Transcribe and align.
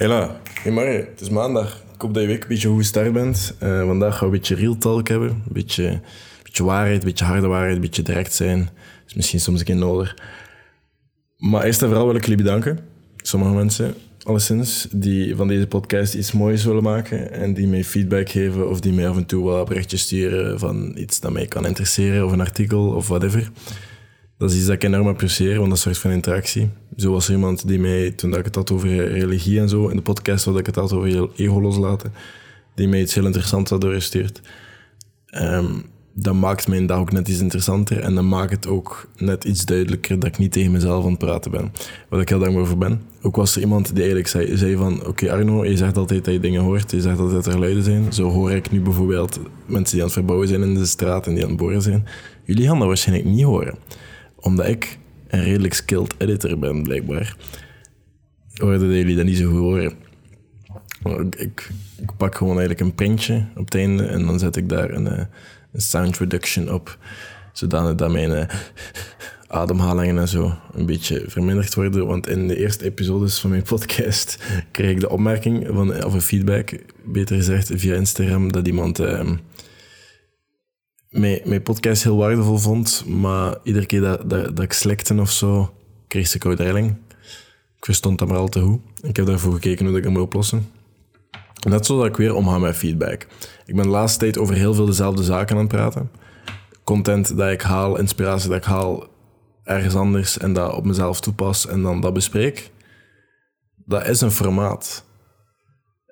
Hela, 0.00 0.40
hey 0.62 0.72
Marie, 0.72 0.96
het 0.96 1.20
is 1.20 1.28
maandag. 1.28 1.82
Ik 1.94 2.00
hoop 2.00 2.14
dat 2.14 2.22
je 2.22 2.28
week 2.28 2.42
een 2.42 2.48
beetje 2.48 2.68
goed 2.68 2.78
gestart 2.78 3.12
bent. 3.12 3.54
Eh, 3.58 3.86
vandaag 3.86 4.12
gaan 4.12 4.28
we 4.28 4.34
een 4.34 4.40
beetje 4.40 4.54
real 4.54 4.78
talk 4.78 5.08
hebben. 5.08 5.28
Een 5.28 5.42
beetje, 5.52 5.86
een 5.86 6.00
beetje 6.42 6.64
waarheid, 6.64 6.98
een 6.98 7.08
beetje 7.08 7.24
harde 7.24 7.46
waarheid, 7.46 7.74
een 7.74 7.80
beetje 7.80 8.02
direct 8.02 8.32
zijn. 8.32 8.70
is 9.06 9.14
misschien 9.14 9.40
soms 9.40 9.58
een 9.58 9.64
keer 9.64 9.76
nodig. 9.76 10.16
Maar 11.36 11.64
eerst 11.64 11.82
en 11.82 11.88
vooral 11.88 12.06
wil 12.06 12.14
ik 12.14 12.22
jullie 12.22 12.42
bedanken. 12.42 12.78
Sommige 13.16 13.54
mensen, 13.54 13.94
alleszins, 14.22 14.88
die 14.90 15.36
van 15.36 15.48
deze 15.48 15.66
podcast 15.66 16.14
iets 16.14 16.32
moois 16.32 16.64
willen 16.64 16.82
maken. 16.82 17.32
En 17.32 17.54
die 17.54 17.66
mij 17.66 17.84
feedback 17.84 18.28
geven 18.28 18.68
of 18.68 18.80
die 18.80 18.92
mij 18.92 19.08
af 19.08 19.16
en 19.16 19.26
toe 19.26 19.46
wel 19.46 19.64
berichtjes 19.64 20.00
sturen 20.00 20.58
van 20.58 20.92
iets 20.96 21.20
dat 21.20 21.32
mij 21.32 21.46
kan 21.46 21.66
interesseren. 21.66 22.24
Of 22.24 22.32
een 22.32 22.40
artikel 22.40 22.88
of 22.88 23.08
whatever. 23.08 23.50
Dat 24.40 24.50
is 24.50 24.56
iets 24.56 24.66
dat 24.66 24.74
ik 24.74 24.84
enorm 24.84 25.06
apprecieer, 25.06 25.58
want 25.58 25.70
dat 25.70 25.78
zorgt 25.78 25.98
voor 25.98 26.10
interactie. 26.10 26.68
Zo 26.96 27.12
was 27.12 27.28
er 27.28 27.34
iemand 27.34 27.68
die 27.68 27.78
mij, 27.78 28.10
toen 28.10 28.36
ik 28.36 28.44
het 28.44 28.54
had 28.54 28.70
over 28.70 29.08
religie 29.08 29.60
en 29.60 29.68
zo, 29.68 29.88
in 29.88 29.96
de 29.96 30.02
podcast 30.02 30.44
waar 30.44 30.58
ik 30.58 30.66
het 30.66 30.74
had 30.74 30.92
over 30.92 31.30
ego 31.36 31.60
loslaten, 31.60 32.12
die 32.74 32.88
mij 32.88 33.00
iets 33.00 33.14
heel 33.14 33.26
interessants 33.26 33.70
had 33.70 33.80
doorgestuurd. 33.80 34.40
Um, 35.34 35.84
dat 36.14 36.34
maakt 36.34 36.68
mijn 36.68 36.86
dag 36.86 36.98
ook 36.98 37.12
net 37.12 37.28
iets 37.28 37.40
interessanter 37.40 38.00
en 38.00 38.14
dat 38.14 38.24
maakt 38.24 38.50
het 38.50 38.66
ook 38.66 39.08
net 39.16 39.44
iets 39.44 39.64
duidelijker 39.64 40.18
dat 40.18 40.28
ik 40.28 40.38
niet 40.38 40.52
tegen 40.52 40.72
mezelf 40.72 41.04
aan 41.04 41.10
het 41.10 41.18
praten 41.18 41.50
ben. 41.50 41.72
Waar 42.08 42.20
ik 42.20 42.28
heel 42.28 42.38
dankbaar 42.38 42.66
voor 42.66 42.78
ben. 42.78 43.02
Ook 43.22 43.36
was 43.36 43.56
er 43.56 43.62
iemand 43.62 43.86
die 43.86 43.96
eigenlijk 43.96 44.28
zei, 44.28 44.56
zei 44.56 44.76
van, 44.76 45.06
oké 45.06 45.32
Arno, 45.32 45.64
je 45.64 45.76
zegt 45.76 45.96
altijd 45.96 46.24
dat 46.24 46.34
je 46.34 46.40
dingen 46.40 46.62
hoort, 46.62 46.90
je 46.90 47.00
zegt 47.00 47.18
altijd 47.18 47.44
dat 47.44 47.54
er 47.54 47.60
luiden 47.60 47.82
zijn. 47.82 48.12
Zo 48.12 48.30
hoor 48.30 48.52
ik 48.52 48.70
nu 48.70 48.80
bijvoorbeeld 48.80 49.40
mensen 49.66 49.90
die 49.92 50.00
aan 50.00 50.06
het 50.06 50.12
verbouwen 50.12 50.48
zijn 50.48 50.62
in 50.62 50.74
de 50.74 50.86
straat 50.86 51.26
en 51.26 51.34
die 51.34 51.42
aan 51.42 51.48
het 51.48 51.58
boren 51.58 51.82
zijn. 51.82 52.06
Jullie 52.44 52.66
gaan 52.66 52.78
dat 52.78 52.86
waarschijnlijk 52.86 53.28
niet 53.28 53.44
horen 53.44 53.78
omdat 54.40 54.66
ik 54.66 54.98
een 55.28 55.42
redelijk 55.42 55.74
skilled 55.74 56.14
editor 56.18 56.58
ben, 56.58 56.82
blijkbaar, 56.82 57.36
hoorden 58.54 58.88
jullie 58.88 59.16
dat 59.16 59.24
niet 59.24 59.36
zo 59.36 59.48
goed 59.50 59.58
horen. 59.58 59.92
Ik, 61.36 61.70
ik, 61.96 62.10
pak 62.16 62.34
gewoon 62.34 62.58
eigenlijk 62.58 62.80
een 62.80 62.94
printje 62.94 63.46
op 63.56 63.64
het 63.64 63.74
einde 63.74 64.06
en 64.06 64.26
dan 64.26 64.38
zet 64.38 64.56
ik 64.56 64.68
daar 64.68 64.90
een, 64.90 65.08
eh, 65.08 65.24
een 65.72 65.80
sound 65.80 66.18
reduction 66.18 66.72
op, 66.72 66.98
zodanig 67.52 67.94
dat 67.94 68.10
mijn 68.10 68.30
uh, 68.30 68.44
ademhalingen 69.46 70.18
en 70.18 70.28
zo 70.28 70.54
een 70.72 70.86
beetje 70.86 71.24
verminderd 71.26 71.74
worden. 71.74 72.06
Want 72.06 72.28
in 72.28 72.48
de 72.48 72.56
eerste 72.56 72.84
episodes 72.84 73.38
van 73.38 73.50
mijn 73.50 73.62
podcast 73.62 74.38
kreeg 74.70 74.90
ik 74.90 75.00
de 75.00 75.10
opmerking, 75.10 75.66
van, 75.72 76.04
of 76.04 76.12
een 76.12 76.22
feedback, 76.22 76.70
beter 77.04 77.36
gezegd, 77.36 77.70
via 77.74 77.94
Instagram, 77.94 78.52
dat 78.52 78.66
iemand... 78.66 79.00
Uh, 79.00 79.30
mijn, 81.10 81.40
mijn 81.44 81.62
podcast 81.62 82.02
heel 82.02 82.16
waardevol 82.16 82.58
vond, 82.58 83.04
maar 83.06 83.56
iedere 83.62 83.86
keer 83.86 84.00
dat, 84.00 84.30
dat, 84.30 84.56
dat 84.56 84.64
ik 84.64 84.72
slekte 84.72 85.20
of 85.20 85.30
zo, 85.30 85.74
kreeg 86.08 86.26
ze 86.26 86.38
koude 86.38 86.62
rilling. 86.62 86.96
Ik 87.76 87.84
verstond 87.84 88.18
dat 88.18 88.28
maar 88.28 88.36
al 88.36 88.48
te 88.48 88.60
goed. 88.60 88.80
Ik 89.02 89.16
heb 89.16 89.26
daarvoor 89.26 89.52
gekeken 89.52 89.86
hoe 89.86 89.96
ik 89.96 90.02
dat 90.02 90.12
moet 90.12 90.22
oplossen. 90.22 90.68
Net 91.68 91.86
zodat 91.86 92.06
ik 92.06 92.16
weer 92.16 92.34
omga 92.34 92.58
met 92.58 92.76
feedback. 92.76 93.26
Ik 93.66 93.74
ben 93.74 93.84
de 93.84 93.90
laatste 93.90 94.18
tijd 94.18 94.38
over 94.38 94.54
heel 94.54 94.74
veel 94.74 94.86
dezelfde 94.86 95.22
zaken 95.22 95.56
aan 95.56 95.62
het 95.62 95.72
praten. 95.72 96.10
Content 96.84 97.36
dat 97.36 97.50
ik 97.50 97.62
haal, 97.62 97.98
inspiratie 97.98 98.48
dat 98.48 98.58
ik 98.58 98.64
haal 98.64 99.08
ergens 99.64 99.94
anders 99.94 100.38
en 100.38 100.52
dat 100.52 100.74
op 100.74 100.84
mezelf 100.84 101.20
toepas 101.20 101.66
en 101.66 101.82
dan 101.82 102.00
dat 102.00 102.12
bespreek. 102.12 102.70
Dat 103.84 104.08
is 104.08 104.20
een 104.20 104.30
formaat. 104.30 105.04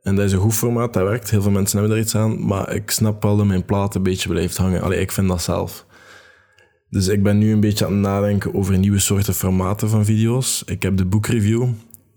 En 0.08 0.16
dat 0.16 0.24
is 0.24 0.32
een 0.32 0.38
goed 0.38 0.54
formaat, 0.54 0.92
dat 0.92 1.02
werkt. 1.08 1.30
Heel 1.30 1.42
veel 1.42 1.50
mensen 1.50 1.78
hebben 1.78 1.96
er 1.96 2.02
iets 2.02 2.14
aan. 2.14 2.46
Maar 2.46 2.74
ik 2.74 2.90
snap 2.90 3.22
wel 3.22 3.36
dat 3.36 3.46
mijn 3.46 3.64
plaat 3.64 3.94
een 3.94 4.02
beetje 4.02 4.28
blijft 4.28 4.56
hangen. 4.56 4.82
Allee, 4.82 5.00
ik 5.00 5.12
vind 5.12 5.28
dat 5.28 5.42
zelf. 5.42 5.86
Dus 6.90 7.08
ik 7.08 7.22
ben 7.22 7.38
nu 7.38 7.52
een 7.52 7.60
beetje 7.60 7.86
aan 7.86 7.92
het 7.92 8.00
nadenken 8.00 8.54
over 8.54 8.78
nieuwe 8.78 8.98
soorten 8.98 9.34
formaten 9.34 9.88
van 9.88 10.04
video's. 10.04 10.62
Ik 10.66 10.82
heb 10.82 10.96
de 10.96 11.04
boekreview. 11.04 11.68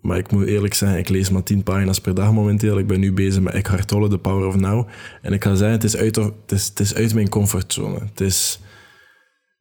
Maar 0.02 0.18
ik 0.18 0.32
moet 0.32 0.46
eerlijk 0.46 0.74
zeggen, 0.74 1.00
ik 1.00 1.10
lees 1.10 1.30
maar 1.30 1.44
10 1.44 1.64
pagina's 1.64 2.02
per 2.02 2.14
dag 2.14 2.32
momenteel. 2.32 2.78
Ik 2.78 2.88
ben 2.88 3.00
nu 3.00 3.14
bezig 3.14 3.42
met 3.42 3.54
Eckhart 3.54 3.88
Tolle, 3.88 4.10
The 4.10 4.18
Power 4.18 4.48
of 4.48 4.56
Now. 4.56 4.88
En 5.22 5.34
ik 5.34 5.44
ga 5.44 5.56
zeggen, 5.56 5.76
het 5.76 5.84
is 5.84 5.98
uit, 5.98 6.16
het 6.16 6.34
is, 6.48 6.68
het 6.68 6.80
is 6.80 6.96
uit 6.96 7.14
mijn 7.14 7.30
comfortzone. 7.30 8.00
Het 8.00 8.22
is... 8.22 8.60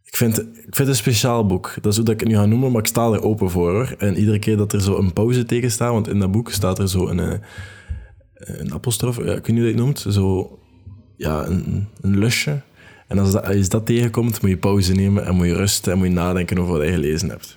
Ik 0.04 0.16
vind, 0.16 0.38
ik 0.38 0.47
vind 0.62 0.77
het 0.77 0.88
een 0.88 0.94
speciaal 0.94 1.47
boek. 1.47 1.75
Dat 1.81 1.93
is 1.93 1.97
hoe 1.97 2.04
dat 2.04 2.15
ik 2.15 2.21
het 2.21 2.28
nu 2.28 2.34
ga 2.34 2.47
noemen, 2.47 2.72
maar 2.72 2.81
ik 2.81 2.87
sta 2.87 3.12
er 3.12 3.22
open 3.22 3.50
voor. 3.50 3.71
Hoor. 3.71 3.94
En 3.99 4.19
iedere 4.19 4.38
keer 4.38 4.56
dat 4.56 4.72
er 4.72 4.81
zo 4.81 4.99
een 4.99 5.12
pauze 5.12 5.44
tegen 5.44 5.71
staat, 5.71 5.93
want 5.93 6.09
in 6.09 6.19
dat 6.19 6.33
boek 6.33 6.50
staat 6.50 6.78
er 6.78 6.88
zo 6.88 7.09
een 7.09 7.21
eh, 7.21 7.38
een 8.41 8.73
apostrof, 8.73 9.17
ja, 9.17 9.23
ik 9.23 9.27
weet 9.27 9.49
niet 9.49 9.59
hoe 9.59 9.67
je 9.67 9.75
dat 9.75 9.84
noemt, 9.84 10.06
zo, 10.09 10.59
ja, 11.17 11.47
een, 11.47 11.89
een 12.01 12.19
lusje. 12.19 12.61
En 13.09 13.19
als, 13.19 13.33
dat, 13.33 13.71
dat 13.71 13.87
tegenkomt, 13.87 14.41
moet 14.41 14.51
je 14.51 14.56
pauze 14.56 14.93
nemen 14.93 15.25
en 15.25 15.34
moet 15.34 15.47
je 15.47 15.55
rusten 15.55 15.93
en 15.93 15.99
moet 15.99 16.06
je 16.06 16.12
nadenken 16.12 16.59
over 16.59 16.77
wat 16.77 16.87
je 16.87 16.93
gelezen 16.93 17.28
hebt. 17.28 17.56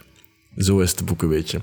Zo 0.57 0.79
is 0.79 0.91
het 0.91 1.05
boek 1.05 1.21
een 1.21 1.29
beetje. 1.29 1.61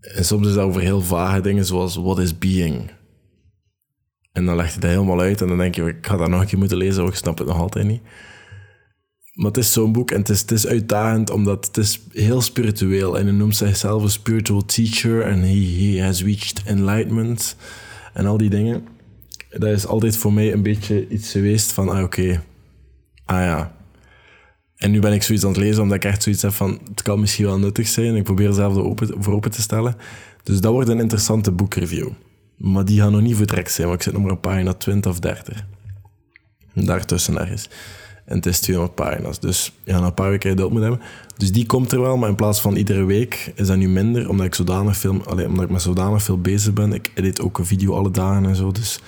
En 0.00 0.24
soms 0.24 0.46
is 0.46 0.54
dat 0.54 0.64
over 0.64 0.80
heel 0.80 1.00
vage 1.00 1.40
dingen, 1.40 1.64
zoals 1.64 1.96
what 1.96 2.18
is 2.18 2.38
being? 2.38 2.90
En 4.32 4.46
dan 4.46 4.56
legt 4.56 4.72
hij 4.72 4.80
dat 4.80 4.90
helemaal 4.90 5.20
uit 5.20 5.40
en 5.40 5.48
dan 5.48 5.58
denk 5.58 5.74
je, 5.74 5.82
ik 5.82 6.06
ga 6.06 6.16
dat 6.16 6.28
nog 6.28 6.40
een 6.40 6.46
keer 6.46 6.58
moeten 6.58 6.76
lezen, 6.76 7.02
want 7.02 7.12
ik 7.12 7.18
snap 7.18 7.38
het 7.38 7.46
nog 7.46 7.58
altijd 7.58 7.86
niet. 7.86 8.02
Maar 9.32 9.46
het 9.46 9.56
is 9.56 9.72
zo'n 9.72 9.92
boek 9.92 10.10
en 10.10 10.18
het 10.18 10.28
is, 10.28 10.40
het 10.40 10.50
is 10.50 10.66
uitdagend 10.66 11.30
omdat 11.30 11.66
het 11.66 11.76
is 11.76 12.00
heel 12.12 12.40
spiritueel. 12.40 13.18
En 13.18 13.26
hij 13.26 13.34
noemt 13.34 13.56
zichzelf 13.56 14.02
een 14.02 14.10
spiritual 14.10 14.64
teacher 14.64 15.22
en 15.22 15.40
he, 15.40 15.54
he 15.54 16.02
has 16.04 16.22
reached 16.22 16.62
enlightenment 16.64 17.56
en 18.16 18.26
al 18.26 18.36
die 18.36 18.50
dingen. 18.50 18.86
Dat 19.48 19.70
is 19.70 19.86
altijd 19.86 20.16
voor 20.16 20.32
mij 20.32 20.52
een 20.52 20.62
beetje 20.62 21.08
iets 21.08 21.30
geweest 21.30 21.72
van, 21.72 21.88
ah 21.88 22.02
oké, 22.02 22.42
ah 23.24 23.40
ja. 23.40 23.76
En 24.76 24.90
nu 24.90 25.00
ben 25.00 25.12
ik 25.12 25.22
zoiets 25.22 25.44
aan 25.44 25.50
het 25.50 25.60
lezen 25.60 25.82
omdat 25.82 25.96
ik 25.96 26.04
echt 26.04 26.22
zoiets 26.22 26.42
heb 26.42 26.52
van, 26.52 26.80
het 26.88 27.02
kan 27.02 27.20
misschien 27.20 27.44
wel 27.44 27.58
nuttig 27.58 27.88
zijn. 27.88 28.16
Ik 28.16 28.24
probeer 28.24 28.52
zelf 28.52 28.72
voor 29.18 29.34
open 29.34 29.50
te 29.50 29.62
stellen. 29.62 29.96
Dus 30.42 30.60
dat 30.60 30.72
wordt 30.72 30.88
een 30.88 31.00
interessante 31.00 31.52
boekreview. 31.52 32.08
Maar 32.56 32.84
die 32.84 33.00
gaat 33.00 33.10
nog 33.10 33.20
niet 33.20 33.36
voor 33.36 33.46
trek 33.46 33.68
zijn, 33.68 33.86
want 33.86 33.98
ik 33.98 34.04
zit 34.04 34.12
nog 34.12 34.22
maar 34.22 34.32
op 34.32 34.40
pagina 34.40 34.72
20 34.72 35.10
of 35.10 35.18
30. 35.18 35.64
Daartussen 36.72 37.38
ergens. 37.38 37.68
En 38.26 38.36
het 38.36 38.46
is 38.46 38.60
200 38.60 38.96
pagina's. 38.96 39.40
Dus 39.40 39.72
ja, 39.84 40.00
na 40.00 40.06
een 40.06 40.14
paar 40.14 40.30
weken 40.30 40.56
dat 40.56 40.70
moet 40.70 40.80
hebben. 40.80 41.00
Dus 41.36 41.52
die 41.52 41.66
komt 41.66 41.92
er 41.92 42.00
wel, 42.00 42.16
maar 42.16 42.28
in 42.28 42.34
plaats 42.34 42.60
van 42.60 42.76
iedere 42.76 43.04
week 43.04 43.52
is 43.54 43.66
dat 43.66 43.76
nu 43.76 43.88
minder, 43.88 44.28
omdat 44.28 44.46
ik, 44.46 44.54
zodanig 44.54 44.96
veel, 44.96 45.24
allez, 45.24 45.46
omdat 45.46 45.64
ik 45.64 45.70
met 45.70 45.82
zodanig 45.82 46.22
veel 46.22 46.40
bezig 46.40 46.72
ben. 46.72 46.92
Ik 46.92 47.10
edit 47.14 47.40
ook 47.40 47.58
een 47.58 47.66
video 47.66 47.94
alle 47.94 48.10
dagen 48.10 48.46
en 48.46 48.56
zo. 48.56 48.72
Dus 48.72 49.00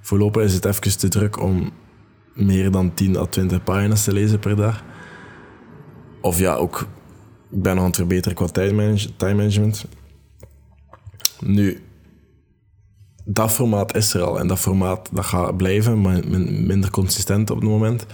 voorlopig 0.00 0.42
is 0.42 0.54
het 0.54 0.64
even 0.64 0.98
te 0.98 1.08
druk 1.08 1.40
om 1.40 1.70
meer 2.34 2.70
dan 2.70 2.94
10 2.94 3.16
à 3.16 3.26
20 3.26 3.64
pagina's 3.64 4.04
te 4.04 4.12
lezen 4.12 4.38
per 4.38 4.56
dag. 4.56 4.84
Of 6.20 6.38
ja, 6.38 6.54
ook, 6.54 6.86
ik 7.50 7.62
ben 7.62 7.74
nog 7.74 7.82
aan 7.82 7.88
het 7.88 7.98
verbeteren 7.98 8.36
qua 8.36 8.46
time 8.46 9.02
management. 9.18 9.84
Nu, 11.40 11.82
dat 13.24 13.52
formaat 13.52 13.96
is 13.96 14.14
er 14.14 14.22
al 14.22 14.38
en 14.38 14.46
dat 14.46 14.58
formaat 14.58 15.08
dat 15.12 15.24
gaat 15.24 15.56
blijven, 15.56 16.00
maar 16.00 16.28
minder 16.48 16.90
consistent 16.90 17.50
op 17.50 17.60
het 17.60 17.68
moment. 17.68 18.06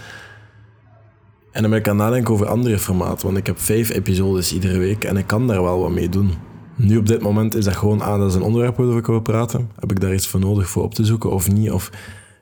En 1.57 1.63
dan 1.63 1.71
ben 1.71 1.79
ik 1.79 1.87
aan 1.87 1.99
het 1.99 2.07
nadenken 2.07 2.33
over 2.33 2.47
andere 2.47 2.79
formaten, 2.79 3.25
want 3.25 3.37
ik 3.37 3.45
heb 3.45 3.59
vijf 3.59 3.89
episodes 3.89 4.53
iedere 4.53 4.77
week 4.77 5.03
en 5.03 5.17
ik 5.17 5.27
kan 5.27 5.47
daar 5.47 5.63
wel 5.63 5.79
wat 5.79 5.91
mee 5.91 6.09
doen. 6.09 6.33
Nu 6.75 6.97
op 6.97 7.05
dit 7.05 7.21
moment 7.21 7.55
is 7.55 7.65
dat 7.65 7.75
gewoon, 7.75 8.01
ah, 8.01 8.19
dat 8.19 8.29
is 8.29 8.35
een 8.35 8.41
onderwerp 8.41 8.75
waarover 8.75 8.99
ik 8.99 9.05
wil 9.05 9.19
praten. 9.19 9.71
Heb 9.79 9.91
ik 9.91 9.99
daar 9.99 10.13
iets 10.13 10.27
voor 10.27 10.39
nodig 10.39 10.69
voor 10.69 10.83
op 10.83 10.93
te 10.93 11.05
zoeken 11.05 11.31
of 11.31 11.51
niet? 11.51 11.71
Of 11.71 11.91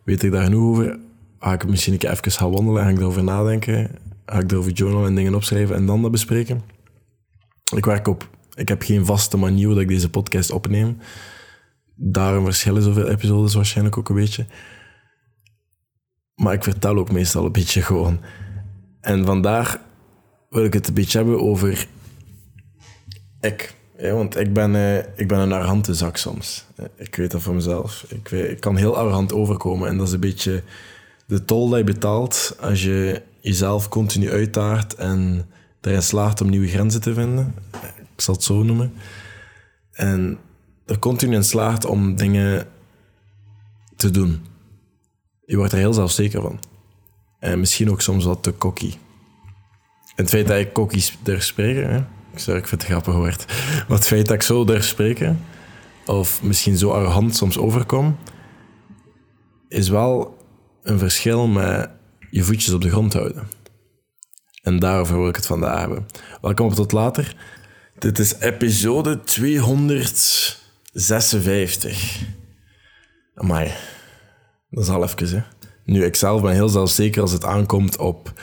weet 0.03 0.23
ik 0.23 0.31
daar 0.31 0.43
genoeg 0.43 0.69
over? 0.69 0.99
Ga 1.39 1.53
ik 1.53 1.67
misschien 1.67 1.93
een 1.93 1.99
keer 1.99 2.09
even 2.09 2.31
gaan 2.31 2.51
wandelen 2.51 2.81
en 2.81 2.87
ga 2.87 2.93
ik 2.93 2.99
erover 2.99 3.23
nadenken? 3.23 3.91
Ga 4.25 4.39
ik 4.39 4.51
erover 4.51 4.71
journalen 4.71 5.07
en 5.07 5.15
dingen 5.15 5.35
opschrijven 5.35 5.75
en 5.75 5.85
dan 5.85 6.01
dat 6.01 6.11
bespreken? 6.11 6.61
Ik 7.75 7.85
werk 7.85 8.07
op, 8.07 8.29
ik 8.55 8.67
heb 8.67 8.81
geen 8.81 9.05
vaste 9.05 9.37
manier 9.37 9.67
dat 9.67 9.79
ik 9.79 9.87
deze 9.87 10.09
podcast 10.09 10.51
opneem. 10.51 10.97
Daarom 11.95 12.43
verschillen 12.43 12.81
zoveel 12.81 13.07
episodes 13.07 13.53
waarschijnlijk 13.53 13.97
ook 13.97 14.09
een 14.09 14.15
beetje. 14.15 14.45
Maar 16.35 16.53
ik 16.53 16.63
vertel 16.63 16.97
ook 16.97 17.11
meestal 17.11 17.45
een 17.45 17.51
beetje 17.51 17.81
gewoon. 17.81 18.19
En 19.05 19.25
vandaag 19.25 19.79
wil 20.49 20.63
ik 20.63 20.73
het 20.73 20.87
een 20.87 20.93
beetje 20.93 21.17
hebben 21.17 21.41
over 21.41 21.87
ik. 23.41 23.75
Want 23.97 24.37
ik 24.37 24.53
ben, 24.53 24.73
uh, 24.73 24.97
ik 24.97 25.27
ben 25.27 25.39
een 25.39 25.51
arrogante 25.51 25.93
zak 25.93 26.17
soms. 26.17 26.65
Ik 26.95 27.15
weet 27.15 27.31
dat 27.31 27.41
van 27.41 27.55
mezelf. 27.55 28.05
Ik, 28.09 28.31
ik 28.31 28.59
kan 28.59 28.75
heel 28.75 28.97
arrogant 28.97 29.33
overkomen. 29.33 29.87
En 29.87 29.97
dat 29.97 30.07
is 30.07 30.13
een 30.13 30.19
beetje 30.19 30.63
de 31.25 31.45
tol 31.45 31.67
die 31.67 31.77
je 31.77 31.83
betaalt 31.83 32.57
als 32.59 32.83
je 32.83 33.21
jezelf 33.39 33.89
continu 33.89 34.31
uitdaagt 34.31 34.95
en 34.95 35.45
erin 35.81 36.03
slaagt 36.03 36.41
om 36.41 36.49
nieuwe 36.49 36.67
grenzen 36.67 37.01
te 37.01 37.13
vinden. 37.13 37.55
Ik 38.15 38.21
zal 38.21 38.33
het 38.33 38.43
zo 38.43 38.63
noemen. 38.63 38.93
En 39.91 40.37
er 40.85 40.99
continu 40.99 41.35
in 41.35 41.43
slaagt 41.43 41.85
om 41.85 42.15
dingen 42.15 42.67
te 43.95 44.11
doen. 44.11 44.45
Je 45.45 45.57
wordt 45.57 45.71
er 45.71 45.77
heel 45.77 45.93
zelfzeker 45.93 46.41
van. 46.41 46.59
En 47.45 47.59
misschien 47.59 47.91
ook 47.91 48.01
soms 48.01 48.25
wat 48.25 48.43
te 48.43 48.57
cocky. 48.57 48.91
En 50.05 50.23
het 50.23 50.29
feit 50.29 50.47
dat 50.47 50.57
ik 50.57 50.73
cocky 50.73 51.01
durf 51.23 51.43
spreken, 51.43 51.89
hè? 51.89 51.97
ik 52.31 52.39
zeg, 52.39 52.57
ik 52.57 52.67
vind 52.67 52.81
het 52.81 52.91
grappig 52.91 53.13
woord. 53.13 53.45
Maar 53.87 53.97
het 53.97 54.07
feit 54.07 54.25
dat 54.25 54.35
ik 54.35 54.41
zo 54.41 54.65
durf 54.65 54.85
spreken, 54.85 55.45
of 56.05 56.43
misschien 56.43 56.77
zo 56.77 56.91
arrogant 56.91 57.35
soms 57.35 57.57
overkom, 57.57 58.17
is 59.67 59.89
wel 59.89 60.37
een 60.83 60.99
verschil 60.99 61.47
met 61.47 61.89
je 62.29 62.43
voetjes 62.43 62.73
op 62.73 62.81
de 62.81 62.89
grond 62.89 63.13
houden. 63.13 63.47
En 64.61 64.79
daarover 64.79 65.17
wil 65.17 65.27
ik 65.27 65.35
het 65.35 65.45
vandaag 65.45 65.79
hebben. 65.79 66.05
Welkom 66.41 66.73
tot 66.73 66.91
later. 66.91 67.35
Dit 67.99 68.19
is 68.19 68.39
episode 68.39 69.19
200. 69.19 70.63
56. 70.93 72.21
Amai. 73.35 73.71
Dat 74.69 74.83
is 74.83 74.89
al 74.89 75.03
even, 75.03 75.29
hè. 75.29 75.43
Nu, 75.85 76.05
ik 76.05 76.15
zelf 76.15 76.41
ben 76.41 76.53
heel 76.53 76.69
zelfzeker 76.69 77.21
als 77.21 77.31
het 77.31 77.45
aankomt 77.45 77.97
op 77.97 78.33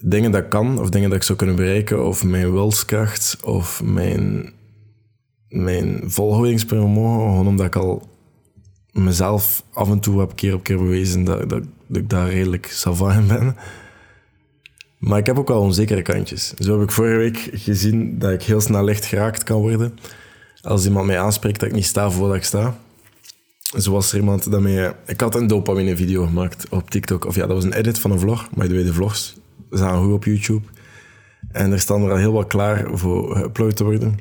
dingen 0.00 0.30
dat 0.30 0.42
ik 0.42 0.48
kan, 0.48 0.80
of 0.80 0.90
dingen 0.90 1.08
dat 1.08 1.18
ik 1.18 1.24
zou 1.24 1.38
kunnen 1.38 1.56
bereiken, 1.56 2.06
of 2.06 2.24
mijn 2.24 2.52
wilskracht, 2.52 3.38
of 3.42 3.82
mijn, 3.82 4.52
mijn 5.48 6.02
volhoudingsvermogen, 6.04 7.28
gewoon 7.28 7.46
omdat 7.46 7.66
ik 7.66 7.76
al 7.76 8.08
mezelf 8.92 9.64
af 9.72 9.90
en 9.90 10.00
toe 10.00 10.20
heb 10.20 10.36
keer 10.36 10.54
op 10.54 10.62
keer 10.62 10.78
bewezen 10.78 11.24
dat, 11.24 11.48
dat, 11.48 11.62
ik 11.88 12.08
daar 12.08 12.30
redelijk 12.30 12.66
savant 12.66 13.14
in 13.14 13.26
ben. 13.26 13.56
Maar 14.98 15.18
ik 15.18 15.26
heb 15.26 15.38
ook 15.38 15.48
wel 15.48 15.60
onzekere 15.60 16.02
kantjes. 16.02 16.54
Zo 16.54 16.78
heb 16.78 16.88
ik 16.88 16.94
vorige 16.94 17.16
week 17.16 17.50
gezien 17.52 18.18
dat 18.18 18.30
ik 18.30 18.42
heel 18.42 18.60
snel 18.60 18.84
licht 18.84 19.04
geraakt 19.04 19.42
kan 19.42 19.60
worden. 19.60 19.98
Als 20.62 20.84
iemand 20.84 21.06
mij 21.06 21.20
aanspreekt 21.20 21.60
dat 21.60 21.68
ik 21.68 21.74
niet 21.74 21.86
sta 21.86 22.10
voordat 22.10 22.36
ik 22.36 22.44
sta. 22.44 22.78
Zo 23.78 23.92
was 23.92 24.12
er 24.12 24.18
iemand 24.18 24.50
dat 24.50 24.60
mij... 24.60 24.94
Ik 25.06 25.20
had 25.20 25.34
een 25.34 25.46
dopamine-video 25.46 26.26
gemaakt 26.26 26.68
op 26.68 26.90
TikTok. 26.90 27.24
Of 27.24 27.34
ja, 27.34 27.46
dat 27.46 27.56
was 27.56 27.64
een 27.64 27.72
edit 27.72 27.98
van 27.98 28.10
een 28.10 28.18
vlog. 28.18 28.48
Maar 28.54 28.66
je 28.66 28.72
weet, 28.72 28.86
de 28.86 28.92
vlogs 28.92 29.36
zijn 29.70 29.96
goed 29.96 30.12
op 30.12 30.24
YouTube. 30.24 30.66
En 31.52 31.72
er 31.72 31.80
staan 31.80 32.02
er 32.02 32.10
al 32.10 32.16
heel 32.16 32.32
wat 32.32 32.46
klaar 32.46 32.88
voor 32.92 33.36
geüpload 33.36 33.74
te 33.74 33.84
worden. 33.84 34.18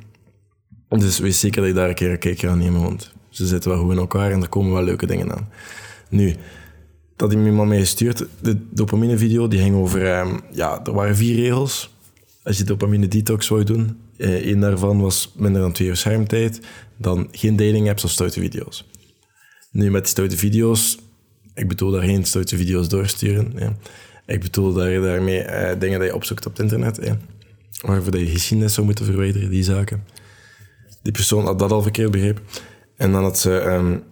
Dus 0.90 1.20
wees 1.20 1.40
zeker 1.40 1.62
dat 1.62 1.70
je 1.70 1.76
daar 1.76 1.90
een 1.90 1.96
keer 1.96 2.12
een 2.12 2.20
kijkje 2.20 2.50
aan 2.50 2.58
nemen, 2.58 2.82
want 2.82 3.14
ze 3.30 3.48
zitten 3.48 3.72
wel 3.72 3.80
goed 3.80 3.92
in 3.92 3.98
elkaar 3.98 4.32
en 4.32 4.42
er 4.42 4.50
komen 4.50 4.74
wel 4.74 4.84
leuke 4.84 5.06
dingen 5.06 5.32
aan. 5.32 5.50
Nu, 6.10 6.36
dat 7.16 7.32
hij 7.32 7.42
me 7.42 7.50
iemand 7.50 7.70
mee 7.70 7.80
gestuurd. 7.80 8.26
De 8.42 8.58
dopamine-video 8.70 9.48
die 9.48 9.60
ging 9.60 9.76
over... 9.76 10.12
Ehm, 10.12 10.38
ja, 10.52 10.86
er 10.86 10.94
waren 10.94 11.16
vier 11.16 11.36
regels. 11.36 11.96
Als 12.44 12.58
je 12.58 12.64
dopamine-detox 12.64 13.48
wou 13.48 13.64
doen. 13.64 13.98
Eh, 14.18 14.46
Eén 14.46 14.60
daarvan 14.60 15.02
was 15.02 15.34
minder 15.38 15.62
dan 15.62 15.72
twee 15.72 15.88
uur 15.88 15.96
schermtijd. 15.96 16.62
Dan 16.98 17.28
geen 17.32 17.56
dating-apps 17.56 18.04
of 18.04 18.12
stoute 18.12 18.40
video's. 18.40 18.89
Nu, 19.72 19.92
met 19.92 20.02
die 20.02 20.12
stoute 20.12 20.38
video's... 20.38 20.98
Ik 21.54 21.68
bedoel 21.68 21.92
daar 21.92 22.04
geen 22.04 22.26
stoute 22.26 22.58
video's 22.58 22.88
doorsturen. 22.88 23.54
Ja. 23.56 23.76
Ik 24.26 24.42
bedoel 24.42 24.74
daar, 24.74 25.02
daarmee 25.02 25.44
uh, 25.44 25.80
dingen 25.80 26.00
die 26.00 26.08
je 26.08 26.16
opzoekt 26.16 26.46
op 26.46 26.52
het 26.52 26.62
internet. 26.62 27.00
Ja. 27.02 27.18
Waarvoor 27.82 28.18
je 28.18 28.26
geschiedenis 28.26 28.74
zou 28.74 28.86
moeten 28.86 29.06
verwijderen, 29.06 29.50
die 29.50 29.64
zaken. 29.64 30.04
Die 31.02 31.12
persoon 31.12 31.46
had 31.46 31.60
dat 31.60 31.72
al 31.72 31.82
verkeerd 31.82 32.12
begrepen. 32.12 32.44
En 32.96 33.12
dan 33.12 33.24
had 33.24 33.40
ze... 33.40 33.52
Um, 33.52 34.04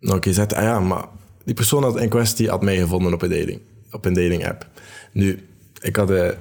nou, 0.00 0.16
oké, 0.16 0.30
okay, 0.30 0.46
ah 0.46 0.62
ja, 0.62 0.80
maar 0.80 1.04
die 1.44 1.54
persoon 1.54 1.82
had 1.82 2.00
in 2.00 2.08
kwestie 2.08 2.48
had 2.48 2.62
mij 2.62 2.76
gevonden 2.76 3.12
op 3.12 3.22
een 3.22 3.30
dating, 3.30 3.60
op 3.90 4.04
een 4.04 4.14
dating 4.14 4.48
app. 4.48 4.66
Nu, 5.12 5.48
ik 5.80 5.96
had 5.96 6.08
de, 6.08 6.36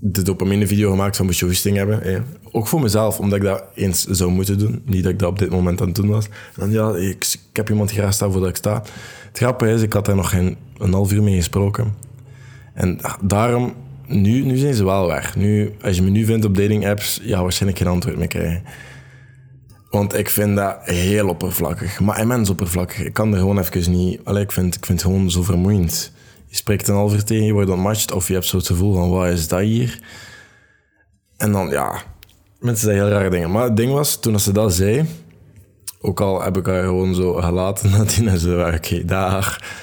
de 0.00 0.22
dopamine 0.22 0.66
video 0.66 0.90
gemaakt 0.90 1.16
van 1.16 1.26
moest 1.26 1.62
je 1.62 1.72
hebben. 1.72 2.24
Ook 2.52 2.66
voor 2.66 2.80
mezelf, 2.80 3.18
omdat 3.18 3.38
ik 3.38 3.44
dat 3.44 3.64
eens 3.74 4.04
zou 4.04 4.30
moeten 4.30 4.58
doen. 4.58 4.82
Niet 4.84 5.02
dat 5.02 5.12
ik 5.12 5.18
dat 5.18 5.28
op 5.28 5.38
dit 5.38 5.50
moment 5.50 5.80
aan 5.80 5.86
het 5.86 5.96
doen 5.96 6.08
was. 6.08 6.26
Dan, 6.56 6.70
ja, 6.70 6.94
ik, 6.94 7.36
heb 7.52 7.70
iemand 7.70 7.92
graag 7.92 8.12
staan 8.12 8.32
voordat 8.32 8.48
ik 8.48 8.56
sta. 8.56 8.82
Het 9.28 9.38
grappige 9.38 9.72
is, 9.72 9.82
ik 9.82 9.92
had 9.92 10.06
daar 10.06 10.16
nog 10.16 10.30
geen 10.30 10.56
een 10.78 10.92
half 10.92 11.12
uur 11.12 11.22
mee 11.22 11.34
gesproken. 11.34 11.94
En 12.74 12.98
daarom, 13.22 13.74
nu, 14.06 14.44
nu 14.44 14.56
zijn 14.56 14.74
ze 14.74 14.84
wel 14.84 15.06
weg. 15.06 15.36
Nu, 15.36 15.72
als 15.82 15.96
je 15.96 16.02
me 16.02 16.10
nu 16.10 16.24
vindt 16.24 16.44
op 16.44 16.56
dating 16.56 16.88
apps, 16.88 17.20
ja, 17.22 17.42
waarschijnlijk 17.42 17.82
geen 17.82 17.92
antwoord 17.92 18.16
meer 18.16 18.28
krijgen. 18.28 18.62
Want 19.90 20.14
ik 20.14 20.30
vind 20.30 20.56
dat 20.56 20.76
heel 20.82 21.28
oppervlakkig. 21.28 22.00
Maar 22.00 22.20
immens 22.20 22.50
oppervlakkig. 22.50 23.04
Ik 23.04 23.12
kan 23.12 23.32
er 23.32 23.38
gewoon 23.38 23.58
even 23.58 23.92
niet... 23.92 24.20
Allee, 24.24 24.42
ik, 24.42 24.52
vind, 24.52 24.74
ik 24.74 24.86
vind 24.86 25.02
het 25.02 25.10
gewoon 25.10 25.30
zo 25.30 25.42
vermoeiend. 25.42 26.12
Je 26.48 26.56
spreekt 26.56 26.88
een 26.88 27.12
uur 27.12 27.24
tegen, 27.24 27.44
je 27.44 27.52
wordt 27.52 27.70
ontmatcht. 27.70 28.12
Of 28.12 28.28
je 28.28 28.34
hebt 28.34 28.46
zo 28.46 28.56
het 28.56 28.66
gevoel 28.66 28.94
van, 28.94 29.10
wat 29.10 29.28
is 29.28 29.48
dat 29.48 29.60
hier? 29.60 30.00
En 31.36 31.52
dan, 31.52 31.68
ja... 31.68 32.02
Mensen 32.60 32.84
zeggen 32.84 33.04
heel 33.04 33.14
rare 33.14 33.30
dingen. 33.30 33.50
Maar 33.50 33.64
het 33.64 33.76
ding 33.76 33.92
was, 33.92 34.20
toen 34.20 34.40
ze 34.40 34.52
dat 34.52 34.74
zei... 34.74 35.06
Ook 36.00 36.20
al 36.20 36.42
heb 36.42 36.56
ik 36.56 36.66
haar 36.66 36.82
gewoon 36.82 37.14
zo 37.14 37.32
gelaten 37.32 37.90
nadien 37.98 38.28
en 38.28 38.38
zo... 38.38 38.68
Oké, 38.74 39.04
daar... 39.04 39.76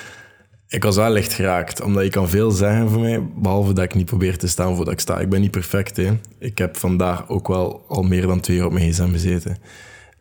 Ik 0.68 0.84
was 0.84 0.96
wel 0.96 1.12
licht 1.12 1.34
geraakt, 1.34 1.82
omdat 1.82 2.04
je 2.04 2.10
kan 2.10 2.30
veel 2.30 2.52
zeggen 2.52 2.90
voor 2.90 3.02
mij, 3.02 3.24
behalve 3.36 3.74
dat 3.74 3.84
ik 3.84 3.94
niet 3.94 4.06
probeer 4.06 4.38
te 4.38 4.48
staan 4.48 4.76
voordat 4.76 4.94
ik 4.94 5.00
sta. 5.00 5.20
Ik 5.20 5.30
ben 5.30 5.42
niet 5.42 5.52
perfect, 5.52 5.98
hè. 5.98 6.18
Ik 6.40 6.58
heb 6.58 6.78
vandaag 6.78 7.30
ook 7.30 7.48
wel 7.48 7.86
al 7.88 8.04
meer 8.04 8.28
dan 8.28 8.40
twee 8.40 8.58
uur 8.58 8.66
op 8.66 8.72
mijn 8.72 8.92
gsm 8.92 9.12
gezeten. 9.12 9.58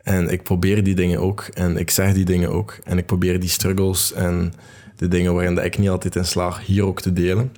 En 0.01 0.29
ik 0.29 0.43
probeer 0.43 0.83
die 0.83 0.95
dingen 0.95 1.19
ook. 1.19 1.41
En 1.53 1.77
ik 1.77 1.89
zeg 1.89 2.13
die 2.13 2.25
dingen 2.25 2.49
ook. 2.51 2.79
En 2.83 2.97
ik 2.97 3.05
probeer 3.05 3.39
die 3.39 3.49
struggles 3.49 4.13
en 4.13 4.53
de 4.95 5.07
dingen 5.07 5.33
waarin 5.33 5.57
ik 5.57 5.77
niet 5.77 5.89
altijd 5.89 6.15
in 6.15 6.25
slaag 6.25 6.65
hier 6.65 6.85
ook 6.85 7.01
te 7.01 7.13
delen. 7.13 7.51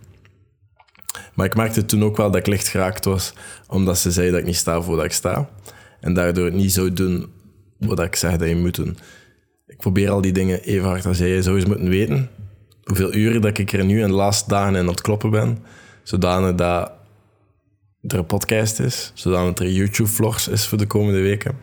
Maar 1.34 1.46
ik 1.46 1.56
merkte 1.56 1.86
toen 1.86 2.04
ook 2.04 2.18
wel 2.18 2.32
dat 2.32 2.40
ik 2.40 2.48
licht 2.48 2.68
geraakt 2.68 3.06
was, 3.06 3.34
omdat 3.68 3.98
ze 3.98 4.12
zei 4.12 4.30
dat 4.30 4.40
ik 4.40 4.46
niet 4.46 4.56
sta 4.56 4.82
voordat 4.82 5.06
ik 5.06 5.12
sta. 5.12 5.50
En 6.00 6.14
daardoor 6.14 6.46
het 6.46 6.54
niet 6.54 6.74
zou 6.74 6.94
doen 6.94 7.32
wat 7.78 8.00
ik 8.00 8.16
zeg 8.16 8.38
dat 8.38 8.48
je 8.48 8.56
moet 8.56 8.76
doen. 8.76 8.98
Ik 9.68 9.78
probeer 9.78 10.10
al 10.10 10.22
die 10.22 10.32
dingen 10.32 10.62
even 10.62 10.88
hard 10.88 11.06
als 11.06 11.18
jij. 11.18 11.42
Zou 11.42 11.56
eens 11.56 11.66
moeten 11.66 11.90
weten 11.90 12.30
hoeveel 12.84 13.14
uren 13.14 13.42
dat 13.42 13.58
ik 13.58 13.74
er 13.74 13.86
nu 13.86 14.02
in 14.02 14.08
de 14.08 14.14
laatste 14.14 14.50
dagen 14.50 14.74
in 14.76 14.80
aan 14.80 14.88
het 14.88 15.02
kloppen 15.02 15.30
ben. 15.30 15.58
Zodanig 16.04 16.56
dat 16.56 16.92
er 18.02 18.18
een 18.18 18.26
podcast 18.26 18.80
is, 18.80 19.12
zodanig 19.14 19.58
er 19.58 19.72
YouTube-vlogs 19.72 20.48
is 20.48 20.68
voor 20.68 20.78
de 20.78 20.88
komende 20.88 21.22
weken. 21.22 21.58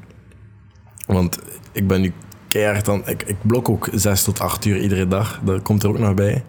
Want 1.07 1.39
ik 1.73 1.87
ben 1.87 2.01
nu 2.01 2.13
keihard 2.55 2.89
aan... 2.89 3.09
Ik, 3.09 3.23
ik 3.23 3.37
blok 3.43 3.69
ook 3.69 3.89
zes 3.93 4.25
tot 4.25 4.41
acht 4.41 4.65
uur 4.65 4.81
iedere 4.81 5.09
dag. 5.09 5.41
Dat 5.45 5.63
komt 5.63 5.83
er 5.83 5.89
ook 5.89 5.99
nog 5.99 6.15
bij. 6.15 6.45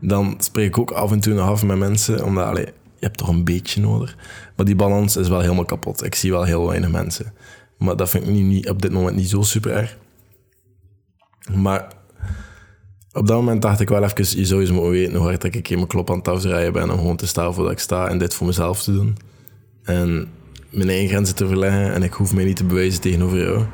Dan 0.00 0.34
spreek 0.38 0.66
ik 0.66 0.78
ook 0.78 0.90
af 0.90 1.12
en 1.12 1.20
toe 1.20 1.34
nog 1.34 1.48
af 1.48 1.64
met 1.64 1.78
mensen. 1.78 2.24
Omdat, 2.24 2.46
allee, 2.46 2.64
je 2.64 3.06
hebt 3.06 3.18
toch 3.18 3.28
een 3.28 3.44
beetje 3.44 3.80
nodig. 3.80 4.16
Maar 4.56 4.66
die 4.66 4.76
balans 4.76 5.16
is 5.16 5.28
wel 5.28 5.40
helemaal 5.40 5.64
kapot. 5.64 6.04
Ik 6.04 6.14
zie 6.14 6.30
wel 6.30 6.44
heel 6.44 6.66
weinig 6.66 6.90
mensen. 6.90 7.32
Maar 7.78 7.96
dat 7.96 8.10
vind 8.10 8.24
ik 8.24 8.30
niet, 8.30 8.68
op 8.68 8.82
dit 8.82 8.92
moment 8.92 9.16
niet 9.16 9.28
zo 9.28 9.42
super 9.42 9.72
erg. 9.72 9.98
Maar 11.54 11.88
op 13.12 13.26
dat 13.26 13.36
moment 13.36 13.62
dacht 13.62 13.80
ik 13.80 13.88
wel 13.88 14.04
even, 14.04 14.38
je 14.38 14.44
zou 14.44 14.60
eens 14.60 14.70
moeten 14.70 14.90
weten 14.90 15.14
hoe 15.14 15.26
hard 15.26 15.44
ik 15.44 15.68
in 15.68 15.76
mijn 15.76 15.88
klop 15.88 16.10
aan 16.10 16.18
het 16.18 16.28
afdraaien 16.28 16.72
ben 16.72 16.90
om 16.90 16.98
gewoon 16.98 17.16
te 17.16 17.26
staan 17.26 17.54
voordat 17.54 17.72
ik 17.72 17.78
sta 17.78 18.08
en 18.08 18.18
dit 18.18 18.34
voor 18.34 18.46
mezelf 18.46 18.82
te 18.82 18.92
doen. 18.92 19.16
En 19.82 20.28
mijn 20.70 20.88
eigen 20.88 21.08
grenzen 21.08 21.34
te 21.34 21.46
verleggen 21.46 21.92
en 21.92 22.02
ik 22.02 22.12
hoef 22.12 22.34
mij 22.34 22.44
niet 22.44 22.56
te 22.56 22.64
bewijzen 22.64 23.00
tegenover 23.00 23.38
jou. 23.38 23.66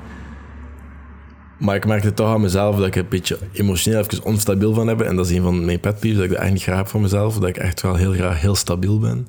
Maar 1.63 1.77
ik 1.77 1.87
merkte 1.87 2.15
toch 2.15 2.29
aan 2.29 2.41
mezelf 2.41 2.77
dat 2.77 2.87
ik 2.87 2.97
een 2.97 3.09
beetje 3.09 3.39
emotioneel 3.53 3.99
even 3.99 4.25
onstabiel 4.25 4.75
van 4.75 4.87
heb. 4.87 5.01
En 5.01 5.17
dat 5.17 5.27
is 5.27 5.37
een 5.37 5.43
van 5.43 5.65
mijn 5.65 5.81
pet 5.81 6.01
peeves, 6.01 6.17
dat 6.17 6.25
ik 6.25 6.31
dat 6.31 6.39
eigenlijk 6.39 6.53
niet 6.53 6.63
graag 6.63 6.77
heb 6.77 6.89
voor 6.89 7.01
mezelf. 7.01 7.39
Dat 7.39 7.49
ik 7.49 7.57
echt 7.57 7.83
wel 7.83 7.95
heel 7.95 8.13
graag 8.13 8.41
heel 8.41 8.55
stabiel 8.55 8.99
ben. 8.99 9.29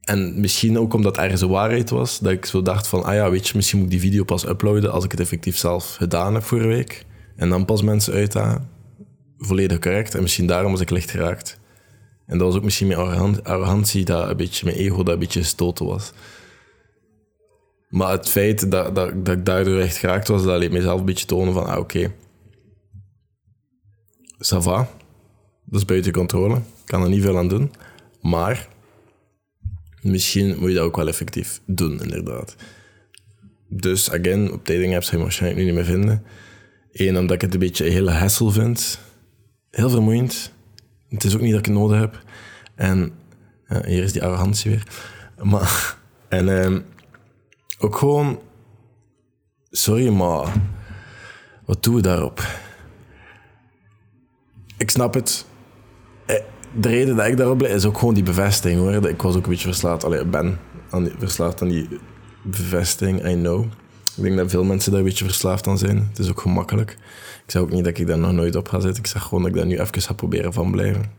En 0.00 0.40
misschien 0.40 0.78
ook 0.78 0.94
omdat 0.94 1.16
er 1.16 1.22
ergens 1.22 1.40
een 1.40 1.48
waarheid 1.48 1.90
was, 1.90 2.18
dat 2.18 2.32
ik 2.32 2.44
zo 2.44 2.62
dacht 2.62 2.86
van, 2.86 3.04
ah 3.04 3.14
ja, 3.14 3.30
weet 3.30 3.48
je, 3.48 3.52
misschien 3.56 3.78
moet 3.78 3.92
ik 3.92 4.00
die 4.00 4.10
video 4.10 4.24
pas 4.24 4.46
uploaden 4.46 4.92
als 4.92 5.04
ik 5.04 5.10
het 5.10 5.20
effectief 5.20 5.56
zelf 5.56 5.94
gedaan 5.94 6.34
heb 6.34 6.42
voor 6.42 6.60
een 6.60 6.68
week. 6.68 7.04
En 7.36 7.48
dan 7.48 7.64
pas 7.64 7.82
mensen 7.82 8.14
uitdagen. 8.14 8.68
Volledig 9.38 9.78
correct. 9.78 10.14
En 10.14 10.22
misschien 10.22 10.46
daarom 10.46 10.72
was 10.72 10.80
ik 10.80 10.90
licht 10.90 11.10
geraakt. 11.10 11.58
En 12.26 12.38
dat 12.38 12.46
was 12.46 12.56
ook 12.56 12.64
misschien 12.64 12.86
mijn 12.86 13.42
arrogantie, 13.42 14.04
dat 14.04 14.28
een 14.28 14.36
beetje, 14.36 14.64
mijn 14.64 14.76
ego 14.76 15.02
dat 15.02 15.14
een 15.14 15.20
beetje 15.20 15.40
gestoten 15.40 15.86
was. 15.86 16.12
Maar 17.92 18.10
het 18.10 18.28
feit 18.28 18.70
dat, 18.70 18.94
dat, 18.94 19.26
dat 19.26 19.36
ik 19.36 19.44
daardoor 19.44 19.78
echt 19.78 19.96
geraakt 19.96 20.28
was, 20.28 20.44
dat 20.44 20.58
liet 20.58 20.70
mezelf 20.70 21.00
een 21.00 21.06
beetje 21.06 21.26
tonen 21.26 21.54
van, 21.54 21.66
ah, 21.66 21.78
oké. 21.78 21.98
Okay. 21.98 22.14
Ça 24.38 24.58
va. 24.62 24.88
Dat 25.64 25.80
is 25.80 25.84
buiten 25.84 26.12
controle. 26.12 26.56
Ik 26.56 26.62
kan 26.84 27.02
er 27.02 27.08
niet 27.08 27.22
veel 27.22 27.38
aan 27.38 27.48
doen. 27.48 27.72
Maar 28.20 28.68
misschien 30.00 30.58
moet 30.58 30.68
je 30.68 30.74
dat 30.74 30.84
ook 30.84 30.96
wel 30.96 31.08
effectief 31.08 31.60
doen, 31.66 32.02
inderdaad. 32.02 32.56
Dus, 33.68 34.10
again, 34.10 34.52
op 34.52 34.66
dating 34.66 34.94
apps 34.94 35.08
ga 35.08 35.16
je 35.16 35.22
waarschijnlijk 35.22 35.60
nu 35.60 35.66
niet 35.66 35.76
meer 35.76 35.92
vinden. 35.92 36.24
Eén, 36.92 37.18
omdat 37.18 37.34
ik 37.34 37.40
het 37.40 37.52
een 37.52 37.60
beetje 37.60 37.86
een 37.86 37.92
hele 37.92 38.10
hassle 38.10 38.50
vind. 38.50 38.98
Heel 39.70 39.90
vermoeiend. 39.90 40.52
Het 41.08 41.24
is 41.24 41.34
ook 41.34 41.40
niet 41.40 41.50
dat 41.50 41.58
ik 41.58 41.66
het 41.66 41.74
nodig 41.74 41.98
heb. 42.00 42.22
En 42.74 43.12
hier 43.86 44.02
is 44.02 44.12
die 44.12 44.22
arrogantie 44.22 44.70
weer. 44.70 44.86
Maar, 45.42 45.96
en 46.28 46.62
ehm, 46.62 46.80
ook 47.82 47.96
gewoon... 47.96 48.40
Sorry, 49.70 50.08
maar... 50.08 50.52
Wat 51.64 51.82
doen 51.82 51.94
we 51.94 52.00
daarop? 52.00 52.46
Ik 54.76 54.90
snap 54.90 55.14
het. 55.14 55.46
Eh, 56.26 56.36
de 56.80 56.88
reden 56.88 57.16
dat 57.16 57.26
ik 57.26 57.36
daarop 57.36 57.58
blijf 57.58 57.74
is 57.74 57.84
ook 57.84 57.98
gewoon 57.98 58.14
die 58.14 58.22
bevestiging 58.22 58.80
hoor. 58.80 59.08
Ik 59.08 59.22
was 59.22 59.36
ook 59.36 59.44
een 59.44 59.50
beetje 59.50 59.68
verslaafd. 59.68 60.04
Allee, 60.04 60.20
ik 60.20 60.30
ben 60.30 60.58
aan 60.90 61.04
die, 61.04 61.12
verslaafd 61.18 61.62
aan 61.62 61.68
die 61.68 61.88
bevestiging, 62.42 63.26
I 63.28 63.34
know. 63.34 63.64
Ik 64.16 64.22
denk 64.22 64.36
dat 64.36 64.50
veel 64.50 64.64
mensen 64.64 64.90
daar 64.90 65.00
een 65.00 65.06
beetje 65.06 65.24
verslaafd 65.24 65.66
aan 65.66 65.78
zijn. 65.78 66.06
Het 66.08 66.18
is 66.18 66.30
ook 66.30 66.40
gemakkelijk. 66.40 66.90
Ik 67.44 67.50
zeg 67.50 67.62
ook 67.62 67.70
niet 67.70 67.84
dat 67.84 67.98
ik 67.98 68.06
daar 68.06 68.18
nog 68.18 68.32
nooit 68.32 68.56
op 68.56 68.68
ga 68.68 68.80
zitten. 68.80 69.02
Ik 69.02 69.08
zeg 69.08 69.22
gewoon 69.22 69.42
dat 69.42 69.50
ik 69.50 69.56
daar 69.56 69.66
nu 69.66 69.78
even 69.78 70.02
ga 70.02 70.12
proberen 70.12 70.52
van 70.52 70.70
blijven. 70.70 71.12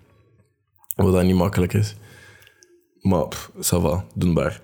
Wat 0.96 1.14
dat 1.14 1.24
niet 1.24 1.36
makkelijk 1.36 1.74
is. 1.74 1.96
Maar, 3.02 3.28
pff, 3.28 3.52
ça 3.56 3.82
va, 3.82 4.06
doenbaar. 4.16 4.62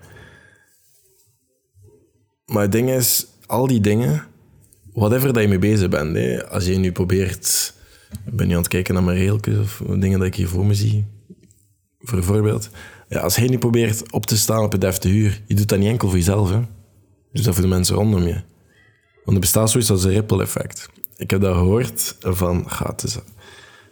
Maar 2.49 2.61
het 2.61 2.71
ding 2.71 2.89
is, 2.89 3.27
al 3.45 3.67
die 3.67 3.81
dingen, 3.81 4.23
whatever 4.93 5.33
dat 5.33 5.41
je 5.41 5.47
mee 5.47 5.59
bezig 5.59 5.89
bent, 5.89 6.15
hè, 6.15 6.49
als 6.49 6.65
je 6.65 6.77
nu 6.77 6.91
probeert, 6.91 7.73
ik 8.25 8.35
ben 8.35 8.47
nu 8.47 8.53
aan 8.53 8.59
het 8.59 8.67
kijken 8.67 8.93
naar 8.93 9.03
mijn 9.03 9.17
reeltjes 9.17 9.57
of 9.57 9.81
dingen 9.97 10.19
dat 10.19 10.27
ik 10.27 10.35
hier 10.35 10.47
voor 10.47 10.65
me 10.65 10.73
zie, 10.73 11.05
voor 11.99 12.23
voorbeeld, 12.23 12.69
Ja, 13.09 13.19
als 13.19 13.35
hij 13.35 13.47
niet 13.47 13.59
probeert 13.59 14.11
op 14.11 14.25
te 14.25 14.37
staan 14.37 14.63
op 14.63 14.71
het 14.71 14.81
defte 14.81 15.07
huur, 15.07 15.41
je 15.47 15.55
doet 15.55 15.69
dat 15.69 15.79
niet 15.79 15.87
enkel 15.87 16.07
voor 16.07 16.17
jezelf, 16.17 16.49
hè. 16.49 16.55
Je 16.55 16.65
doet 17.31 17.45
dat 17.45 17.53
voor 17.53 17.63
de 17.63 17.69
mensen 17.69 17.95
rondom 17.95 18.27
je. 18.27 18.41
Want 19.23 19.35
er 19.35 19.39
bestaat 19.39 19.69
zoiets 19.69 19.91
als 19.91 20.03
een 20.03 20.11
ripple 20.11 20.41
effect. 20.41 20.89
Ik 21.15 21.29
heb 21.29 21.41
dat 21.41 21.55
gehoord 21.55 22.15
van, 22.19 22.71
gaat 22.71 23.01
het 23.01 23.21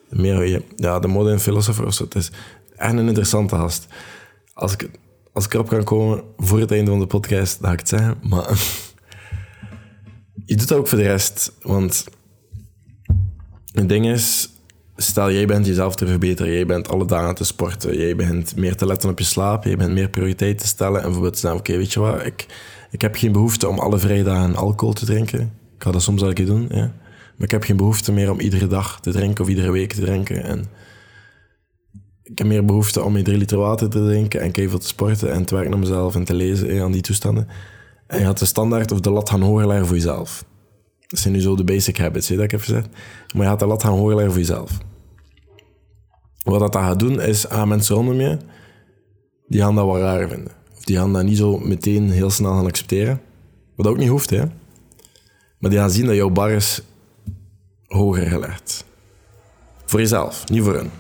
meer, 0.10 0.64
ja, 0.76 1.00
de 1.00 1.08
modern 1.08 1.40
philosopher 1.40 1.86
of 1.86 1.94
zo. 1.94 2.04
Het 2.04 2.16
is 2.16 2.32
echt 2.76 2.94
een 2.94 3.08
interessante 3.08 3.56
gast. 3.56 3.88
Als 4.54 4.74
ik, 4.74 4.90
als 5.38 5.46
ik 5.46 5.54
erop 5.54 5.70
kan 5.70 5.84
komen 5.84 6.24
voor 6.38 6.60
het 6.60 6.72
einde 6.72 6.92
van 6.92 7.00
de 7.00 7.08
podcast, 7.08 7.58
dan 7.60 7.68
ga 7.68 7.74
ik 7.74 7.80
het 7.80 7.90
zeggen. 7.90 8.18
Maar 8.22 8.50
je 10.46 10.56
doet 10.56 10.68
dat 10.68 10.78
ook 10.78 10.88
voor 10.88 10.98
de 10.98 11.04
rest. 11.04 11.52
Want 11.62 12.06
het 13.72 13.90
ding 13.90 14.08
is, 14.08 14.50
stel 14.96 15.32
jij 15.32 15.46
bent 15.46 15.66
jezelf 15.66 15.96
te 15.96 16.08
verbeteren, 16.08 16.54
jij 16.54 16.66
bent 16.66 16.90
alle 16.90 17.06
dagen 17.06 17.36
te 17.36 17.44
sporten, 17.44 17.98
jij 17.98 18.16
bent 18.16 18.56
meer 18.56 18.76
te 18.76 18.86
letten 18.86 19.10
op 19.10 19.20
je 19.20 19.26
slaap, 19.26 19.64
jij 19.64 19.78
bent 19.78 19.92
meer 19.92 20.10
prioriteit 20.10 20.58
te 20.58 20.68
stellen 20.68 20.98
en 20.98 21.04
bijvoorbeeld 21.04 21.34
te 21.34 21.40
zeggen, 21.40 21.60
oké, 21.60 21.78
weet 21.78 21.94
je 21.94 22.00
wat, 22.00 22.26
ik, 22.26 22.46
ik 22.92 23.02
heb 23.02 23.16
geen 23.16 23.32
behoefte 23.32 23.68
om 23.68 23.80
alle 23.80 23.98
vrijdagen 23.98 24.56
alcohol 24.56 24.94
te 24.94 25.06
drinken. 25.06 25.40
Ik 25.76 25.84
ga 25.84 25.92
dat 25.92 26.02
soms 26.02 26.20
wel 26.20 26.30
een 26.30 26.36
keer 26.36 26.46
doen, 26.46 26.68
ja. 26.72 26.94
Maar 27.36 27.46
ik 27.46 27.52
heb 27.52 27.64
geen 27.64 27.78
behoefte 27.78 28.12
meer 28.12 28.32
om 28.32 28.40
iedere 28.40 28.68
dag 28.68 29.00
te 29.02 29.12
drinken 29.12 29.44
of 29.44 29.50
iedere 29.50 29.72
week 29.72 29.94
te 29.94 30.02
drinken. 30.02 30.44
En 30.44 30.66
ik 32.30 32.38
heb 32.38 32.48
meer 32.48 32.66
behoefte 32.66 33.04
om 33.04 33.24
drie 33.24 33.38
liter 33.38 33.58
water 33.58 33.90
te 33.90 34.00
drinken 34.00 34.42
en 34.42 34.52
keihard 34.52 34.82
te 34.82 34.88
sporten 34.88 35.32
en 35.32 35.46
te 35.46 35.56
werken 35.56 35.74
aan 35.74 35.80
mezelf 35.80 36.16
en 36.16 36.24
te 36.24 36.34
lezen 36.34 36.82
aan 36.82 36.92
die 36.92 37.02
toestanden. 37.02 37.48
En 38.08 38.20
je 38.20 38.26
gaat 38.26 38.40
de 38.40 38.46
standaard 38.46 38.92
of 38.92 39.00
de 39.00 39.10
lat 39.10 39.30
gaan 39.30 39.42
hoger 39.42 39.68
leggen 39.68 39.86
voor 39.86 39.96
jezelf. 39.96 40.46
Dat 41.08 41.20
zijn 41.20 41.34
nu 41.34 41.42
zo 41.42 41.56
de 41.56 41.64
basic 41.64 41.98
habits, 41.98 42.28
hè, 42.28 42.36
dat 42.36 42.44
ik 42.44 42.52
heb 42.52 42.60
gezegd. 42.60 42.88
Maar 43.34 43.44
je 43.44 43.50
gaat 43.50 43.60
de 43.60 43.66
lat 43.66 43.84
gaan 43.84 43.98
hoger 43.98 44.16
leggen 44.16 44.32
voor 44.32 44.42
jezelf. 44.42 44.78
Wat 46.44 46.60
dat 46.60 46.76
gaat 46.76 47.00
doen, 47.00 47.22
is 47.22 47.50
aan 47.50 47.68
mensen 47.68 47.96
rondom 47.96 48.20
je, 48.20 48.38
die 49.48 49.62
gaan 49.62 49.76
dat 49.76 49.86
wel 49.86 50.00
raar 50.00 50.28
vinden. 50.28 50.54
Of 50.78 50.84
die 50.84 50.98
gaan 50.98 51.14
dat 51.14 51.24
niet 51.24 51.38
zo 51.38 51.58
meteen 51.58 52.10
heel 52.10 52.30
snel 52.30 52.52
gaan 52.52 52.66
accepteren. 52.66 53.22
Wat 53.76 53.88
ook 53.88 53.98
niet 53.98 54.10
hoeft, 54.10 54.30
hè. 54.30 54.44
Maar 55.60 55.70
die 55.70 55.80
gaan 55.80 55.92
zien 55.92 56.06
dat 56.06 56.16
jouw 56.16 56.30
bar 56.30 56.52
is 56.52 56.82
hoger 57.86 58.28
gelegd. 58.28 58.86
Voor 59.86 60.00
jezelf, 60.00 60.50
niet 60.50 60.64
voor 60.64 60.76
hen. 60.76 60.92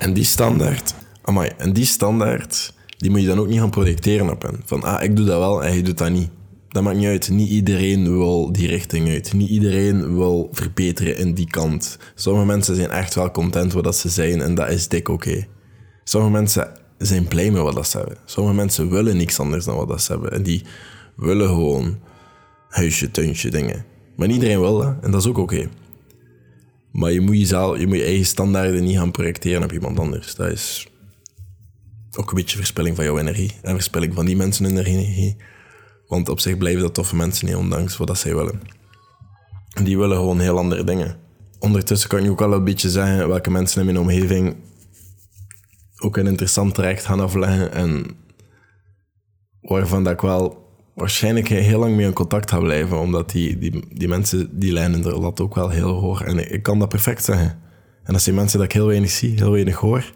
En 0.00 0.12
die 0.12 0.24
standaard, 0.24 0.94
amai, 1.22 1.50
en 1.56 1.72
die 1.72 1.84
standaard, 1.84 2.72
die 2.96 3.10
moet 3.10 3.20
je 3.20 3.26
dan 3.26 3.38
ook 3.38 3.48
niet 3.48 3.58
gaan 3.58 3.70
projecteren 3.70 4.30
op 4.30 4.42
hen. 4.42 4.62
Van, 4.64 4.82
ah, 4.82 5.02
ik 5.02 5.16
doe 5.16 5.26
dat 5.26 5.38
wel 5.38 5.64
en 5.64 5.72
hij 5.72 5.82
doet 5.82 5.98
dat 5.98 6.10
niet. 6.10 6.30
Dat 6.68 6.82
maakt 6.82 6.96
niet 6.96 7.06
uit. 7.06 7.30
Niet 7.30 7.48
iedereen 7.48 8.16
wil 8.16 8.52
die 8.52 8.68
richting 8.68 9.08
uit. 9.08 9.32
Niet 9.32 9.48
iedereen 9.48 10.16
wil 10.16 10.48
verbeteren 10.52 11.16
in 11.16 11.34
die 11.34 11.46
kant. 11.46 11.98
Sommige 12.14 12.46
mensen 12.46 12.76
zijn 12.76 12.90
echt 12.90 13.14
wel 13.14 13.30
content 13.30 13.72
wat 13.72 13.96
ze 13.96 14.08
zijn 14.08 14.40
en 14.40 14.54
dat 14.54 14.70
is 14.70 14.88
dik 14.88 15.08
oké. 15.08 15.46
Sommige 16.04 16.32
mensen 16.32 16.72
zijn 16.98 17.28
blij 17.28 17.50
met 17.50 17.62
wat 17.62 17.88
ze 17.88 17.98
hebben. 17.98 18.16
Sommige 18.24 18.56
mensen 18.56 18.90
willen 18.90 19.16
niks 19.16 19.40
anders 19.40 19.64
dan 19.64 19.86
wat 19.86 20.02
ze 20.02 20.12
hebben. 20.12 20.32
En 20.32 20.42
die 20.42 20.62
willen 21.16 21.48
gewoon 21.48 21.98
huisje, 22.68 23.10
tuintje, 23.10 23.50
dingen. 23.50 23.84
Maar 24.16 24.28
iedereen 24.28 24.60
wil 24.60 24.78
dat 24.78 24.94
en 25.00 25.10
dat 25.10 25.20
is 25.20 25.26
ook 25.26 25.38
oké. 25.38 25.68
Maar 26.92 27.12
je 27.12 27.20
moet, 27.20 27.36
jezelf, 27.36 27.78
je 27.78 27.86
moet 27.86 27.96
je 27.96 28.04
eigen 28.04 28.26
standaarden 28.26 28.84
niet 28.84 28.96
gaan 28.96 29.10
projecteren 29.10 29.62
op 29.62 29.72
iemand 29.72 29.98
anders. 29.98 30.34
Dat 30.34 30.50
is 30.50 30.88
ook 32.16 32.30
een 32.30 32.36
beetje 32.36 32.56
verspilling 32.56 32.96
van 32.96 33.04
jouw 33.04 33.18
energie 33.18 33.52
en 33.62 33.74
verspilling 33.74 34.14
van 34.14 34.26
die 34.26 34.36
mensen 34.36 34.64
hun 34.64 34.78
energie. 34.78 35.36
Want 36.06 36.28
op 36.28 36.40
zich 36.40 36.58
blijven 36.58 36.82
dat 36.82 36.94
toffe 36.94 37.16
mensen 37.16 37.46
niet, 37.46 37.54
ondanks 37.54 37.96
wat 37.96 38.06
dat 38.06 38.18
zij 38.18 38.34
willen. 38.34 38.60
Die 39.82 39.98
willen 39.98 40.16
gewoon 40.16 40.40
heel 40.40 40.58
andere 40.58 40.84
dingen. 40.84 41.16
Ondertussen 41.58 42.08
kan 42.08 42.22
je 42.22 42.30
ook 42.30 42.38
wel 42.38 42.52
een 42.52 42.64
beetje 42.64 42.90
zeggen 42.90 43.28
welke 43.28 43.50
mensen 43.50 43.80
in 43.80 43.86
mijn 43.86 43.98
omgeving 43.98 44.56
ook 45.98 46.16
een 46.16 46.26
interessant 46.26 46.74
traject 46.74 47.04
gaan 47.04 47.20
afleggen 47.20 47.72
en 47.72 48.06
waarvan 49.60 50.04
dat 50.04 50.12
ik 50.12 50.20
wel 50.20 50.59
waarschijnlijk 51.00 51.48
heel 51.48 51.78
lang 51.78 51.96
mee 51.96 52.06
in 52.06 52.12
contact 52.12 52.50
ga 52.50 52.58
blijven, 52.58 52.98
omdat 52.98 53.30
die, 53.30 53.58
die, 53.58 53.84
die 53.92 54.08
mensen 54.08 54.58
die 54.58 54.72
lijnen 54.72 55.04
er 55.04 55.20
dat 55.20 55.40
ook 55.40 55.54
wel 55.54 55.68
heel 55.68 55.92
hoog. 55.92 56.22
En 56.22 56.52
ik, 56.52 56.62
kan 56.62 56.78
dat 56.78 56.88
perfect 56.88 57.24
zeggen. 57.24 57.58
En 58.04 58.12
dat 58.12 58.22
zijn 58.22 58.34
mensen 58.34 58.58
dat 58.58 58.66
ik 58.66 58.72
heel 58.72 58.86
weinig 58.86 59.10
zie, 59.10 59.34
heel 59.34 59.50
weinig 59.50 59.76
hoor. 59.76 60.12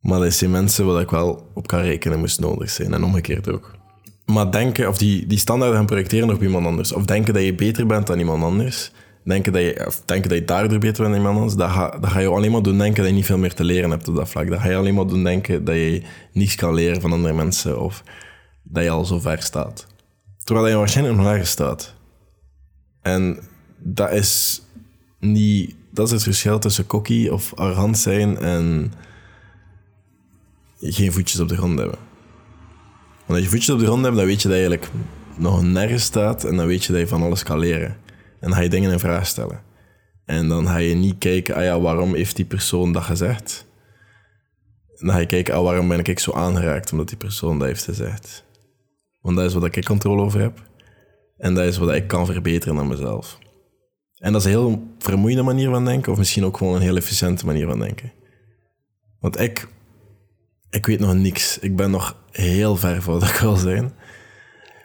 Maar 0.00 0.20
dat 0.20 0.32
zijn 0.32 0.50
mensen 0.50 0.86
waar 0.86 1.00
ik 1.00 1.10
wel 1.10 1.50
op 1.54 1.66
kan 1.66 1.80
rekenen 1.80 2.18
moest 2.18 2.40
nodig 2.40 2.70
zijn. 2.70 2.94
En 2.94 3.04
omgekeerd 3.04 3.50
ook. 3.50 3.74
Maar 4.26 4.50
denken, 4.50 4.88
of 4.88 4.98
die, 4.98 5.26
die 5.26 5.38
standaarden 5.38 5.76
gaan 5.76 5.86
projecteren 5.86 6.30
op 6.30 6.42
iemand 6.42 6.66
anders. 6.66 6.92
Of 6.92 7.04
denken 7.04 7.34
dat 7.34 7.42
je 7.42 7.54
beter 7.54 7.86
bent 7.86 8.06
dan 8.06 8.18
iemand 8.18 8.42
anders. 8.42 8.92
Denken 9.24 9.52
dat 9.52 9.62
je, 9.62 9.84
of 9.86 10.02
denken 10.04 10.28
dat 10.28 10.38
je 10.38 10.44
daardoor 10.44 10.78
beter 10.78 11.02
bent 11.02 11.14
dan 11.14 11.22
iemand 11.22 11.36
anders. 11.36 11.54
Dat 11.54 11.70
ga, 11.70 11.98
dat 12.00 12.10
ga 12.10 12.18
je 12.18 12.28
alleen 12.28 12.50
maar 12.50 12.62
doen 12.62 12.78
denken 12.78 13.02
dat 13.02 13.10
je 13.10 13.16
niet 13.16 13.26
veel 13.26 13.38
meer 13.38 13.54
te 13.54 13.64
leren 13.64 13.90
hebt 13.90 14.08
op 14.08 14.16
dat 14.16 14.28
vlak. 14.28 14.50
Dat 14.50 14.60
ga 14.60 14.68
je 14.68 14.76
alleen 14.76 14.94
maar 14.94 15.06
doen 15.06 15.24
denken 15.24 15.64
dat 15.64 15.74
je 15.74 16.02
niets 16.32 16.54
kan 16.54 16.74
leren 16.74 17.00
van 17.00 17.12
andere 17.12 17.34
mensen. 17.34 17.80
Of 17.80 18.02
dat 18.64 18.82
je 18.82 18.90
al 18.90 19.04
zo 19.04 19.18
ver 19.18 19.42
staat. 19.42 19.86
Terwijl 20.44 20.68
je 20.68 20.76
waarschijnlijk 20.76 21.16
nog 21.16 21.26
lager 21.26 21.46
staat. 21.46 21.94
En 23.02 23.38
dat 23.78 24.12
is 24.12 24.62
niet... 25.18 25.74
Dat 25.90 26.06
is 26.06 26.12
het 26.12 26.22
verschil 26.22 26.58
tussen 26.58 26.86
cocky 26.86 27.28
of 27.28 27.54
arrogant 27.54 27.98
zijn 27.98 28.38
en 28.38 28.92
geen 30.80 31.12
voetjes 31.12 31.40
op 31.40 31.48
de 31.48 31.56
grond 31.56 31.78
hebben. 31.78 31.98
Want 33.26 33.38
als 33.38 33.42
je 33.42 33.48
voetjes 33.48 33.70
op 33.70 33.78
de 33.78 33.86
grond 33.86 34.04
hebt, 34.04 34.16
dan 34.16 34.26
weet 34.26 34.42
je 34.42 34.48
dat 34.48 34.56
je 34.56 34.66
eigenlijk 34.66 34.92
nog 35.36 35.62
nergens 35.62 36.02
staat 36.04 36.44
en 36.44 36.56
dan 36.56 36.66
weet 36.66 36.84
je 36.84 36.92
dat 36.92 37.00
je 37.00 37.08
van 37.08 37.22
alles 37.22 37.42
kan 37.42 37.58
leren. 37.58 37.96
En 38.40 38.50
dan 38.50 38.52
ga 38.52 38.60
je 38.60 38.68
dingen 38.68 38.92
in 38.92 38.98
vraag 38.98 39.26
stellen. 39.26 39.62
En 40.24 40.48
dan 40.48 40.66
ga 40.66 40.76
je 40.76 40.94
niet 40.94 41.18
kijken, 41.18 41.54
ah 41.54 41.82
waarom 41.82 42.14
heeft 42.14 42.36
die 42.36 42.44
persoon 42.44 42.92
dat 42.92 43.02
gezegd? 43.02 43.66
dan 45.04 45.14
ga 45.14 45.18
je 45.18 45.26
kijken, 45.26 45.54
ah, 45.54 45.62
waarom 45.62 45.88
ben 45.88 46.04
ik 46.04 46.18
zo 46.18 46.32
aangeraakt 46.32 46.92
omdat 46.92 47.08
die 47.08 47.16
persoon 47.16 47.58
dat 47.58 47.68
heeft 47.68 47.84
gezegd? 47.84 48.44
Want 49.24 49.36
dat 49.36 49.44
is 49.44 49.54
wat 49.54 49.64
ik 49.64 49.84
controle 49.84 50.22
over 50.22 50.40
heb. 50.40 50.62
En 51.36 51.54
dat 51.54 51.64
is 51.64 51.76
wat 51.76 51.94
ik 51.94 52.06
kan 52.06 52.26
verbeteren 52.26 52.78
aan 52.78 52.88
mezelf. 52.88 53.38
En 54.18 54.32
dat 54.32 54.40
is 54.40 54.46
een 54.46 54.58
heel 54.58 54.82
vermoeiende 54.98 55.42
manier 55.42 55.70
van 55.70 55.84
denken, 55.84 56.12
of 56.12 56.18
misschien 56.18 56.44
ook 56.44 56.56
gewoon 56.56 56.74
een 56.74 56.80
heel 56.80 56.96
efficiënte 56.96 57.46
manier 57.46 57.66
van 57.66 57.78
denken. 57.78 58.12
Want 59.20 59.40
ik, 59.40 59.68
ik 60.70 60.86
weet 60.86 61.00
nog 61.00 61.14
niks. 61.14 61.58
Ik 61.58 61.76
ben 61.76 61.90
nog 61.90 62.16
heel 62.30 62.76
ver 62.76 63.02
van 63.02 63.18
wat 63.18 63.28
ik 63.28 63.34
wil 63.34 63.56
zijn. 63.56 63.92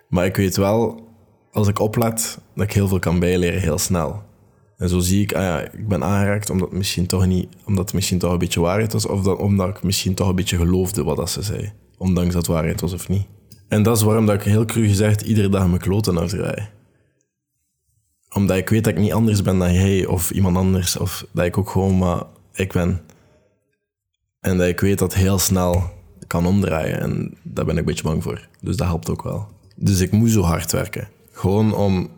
Maar 0.10 0.26
ik 0.26 0.36
weet 0.36 0.58
wel, 0.58 1.08
als 1.52 1.68
ik 1.68 1.80
oplet, 1.80 2.40
dat 2.56 2.64
ik 2.64 2.74
heel 2.74 2.88
veel 2.88 3.00
kan 3.00 3.20
bijleren 3.20 3.62
heel 3.62 3.78
snel. 3.78 4.24
En 4.78 4.90
zo 4.90 5.00
zie 5.00 5.22
ik, 5.22 5.34
ah 5.34 5.42
ja, 5.42 5.62
ik 5.62 5.88
ben 5.88 6.04
aangeraakt 6.04 6.50
omdat 6.50 6.70
het 6.70 6.78
misschien 6.78 7.08
toch 7.08 7.26
niet, 7.26 7.48
omdat 7.66 7.94
misschien 7.94 8.20
toch 8.20 8.32
een 8.32 8.38
beetje 8.38 8.60
waarheid 8.60 8.94
was, 8.94 9.06
of 9.06 9.22
dat, 9.22 9.38
omdat 9.38 9.70
ik 9.70 9.84
misschien 9.84 10.14
toch 10.14 10.28
een 10.28 10.36
beetje 10.36 10.58
geloofde 10.58 11.04
wat 11.04 11.18
dat 11.18 11.30
ze 11.30 11.42
zei. 11.42 11.74
Ondanks 11.98 12.34
dat 12.34 12.48
het 12.48 12.56
waarheid 12.56 12.82
was 12.82 12.94
of 12.94 13.10
niet. 13.10 13.28
En 13.70 13.84
dat 13.84 13.98
is 13.98 14.04
waarom 14.04 14.26
dat 14.26 14.36
ik 14.36 14.42
heel 14.42 14.66
cru 14.66 14.88
gezegd 14.88 15.22
iedere 15.22 15.50
dag 15.50 15.68
mijn 15.68 15.80
kloten 15.80 16.18
afdraai. 16.18 16.70
Omdat 18.30 18.58
ik 18.58 18.70
weet 18.70 18.84
dat 18.84 18.94
ik 18.94 19.00
niet 19.00 19.14
anders 19.14 19.42
ben 19.42 19.60
dan 19.60 19.74
jij 19.74 20.06
of 20.06 20.32
iemand 20.32 20.58
anders. 20.58 20.98
Of 20.98 21.26
dat 21.32 21.46
ik 21.46 21.58
ook 21.58 21.70
gewoon 21.70 21.98
maar 21.98 22.24
ik 22.54 22.72
ben. 22.72 23.02
En 24.40 24.58
dat 24.58 24.68
ik 24.68 24.80
weet 24.80 25.00
dat 25.00 25.14
heel 25.14 25.40
snel 25.40 25.92
kan 26.28 26.46
omdraaien. 26.46 27.00
En 27.00 27.38
daar 27.44 27.66
ben 27.66 27.74
ik 27.74 27.80
een 27.80 27.86
beetje 27.86 28.04
bang 28.04 28.24
voor. 28.24 28.48
Dus 28.62 28.76
dat 28.76 28.88
helpt 28.88 29.10
ook 29.10 29.24
wel. 29.24 29.48
Dus 29.76 30.00
ik 30.00 30.12
moet 30.12 30.30
zo 30.30 30.42
hard 30.42 30.72
werken. 30.72 31.08
Gewoon 31.32 31.74
om 31.74 32.10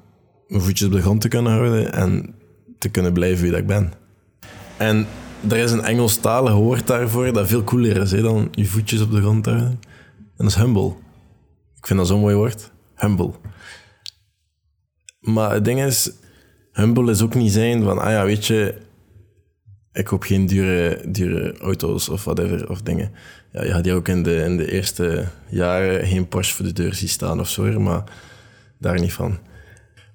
mijn 0.48 0.62
voetjes 0.62 0.88
op 0.88 0.94
de 0.94 1.02
grond 1.02 1.22
te 1.22 1.28
kunnen 1.28 1.52
houden 1.52 1.94
en 1.94 2.36
te 2.78 2.90
kunnen 2.90 3.14
blijven 3.14 3.42
wie 3.42 3.52
dat 3.52 3.60
ik 3.60 3.68
ben. 3.68 3.94
En 4.78 5.08
er 5.50 5.58
is 5.58 5.72
een 5.72 5.84
Engelstalig 5.84 6.54
woord 6.54 6.88
daarvoor 6.88 7.34
dat 7.34 7.48
veel 7.48 7.64
cooler 7.64 7.98
is 7.98 8.12
hè, 8.12 8.22
dan 8.22 8.48
je 8.52 8.66
voetjes 8.66 9.02
op 9.02 9.12
de 9.12 9.22
grond 9.22 9.46
houden. 9.46 9.68
En 9.68 9.80
dat 10.38 10.48
is 10.48 10.56
humble. 10.56 10.94
Ik 11.82 11.88
vind 11.88 12.00
dat 12.00 12.08
zo'n 12.08 12.20
mooi 12.20 12.36
woord. 12.36 12.72
Humble. 12.96 13.32
Maar 15.20 15.54
het 15.54 15.66
ding 15.66 15.84
is, 15.84 16.12
humble 16.72 17.12
is 17.12 17.22
ook 17.22 17.36
niet 17.36 17.52
zijn 17.52 17.84
van, 17.84 18.00
ah 18.00 18.10
ja, 18.12 18.26
weet 18.26 18.46
je, 18.46 18.76
ik 19.92 20.06
koop 20.06 20.24
geen 20.24 20.46
dure, 20.46 21.02
dure 21.08 21.58
auto's 21.58 22.10
of 22.10 22.24
whatever, 22.24 22.70
of 22.70 22.82
dingen. 22.82 23.12
Ja, 23.52 23.64
je 23.64 23.72
had 23.72 23.84
die 23.84 23.94
ook 23.94 24.08
in 24.08 24.24
de, 24.24 24.36
in 24.36 24.58
de 24.58 24.72
eerste 24.72 25.28
jaren 25.50 26.08
geen 26.08 26.28
Porsche 26.28 26.56
voor 26.56 26.66
de 26.66 26.74
deur 26.74 26.94
zien 26.94 27.10
staan 27.10 27.40
of 27.40 27.50
zo, 27.50 27.80
maar 27.80 28.04
daar 28.80 29.00
niet 29.00 29.14
van. 29.14 29.38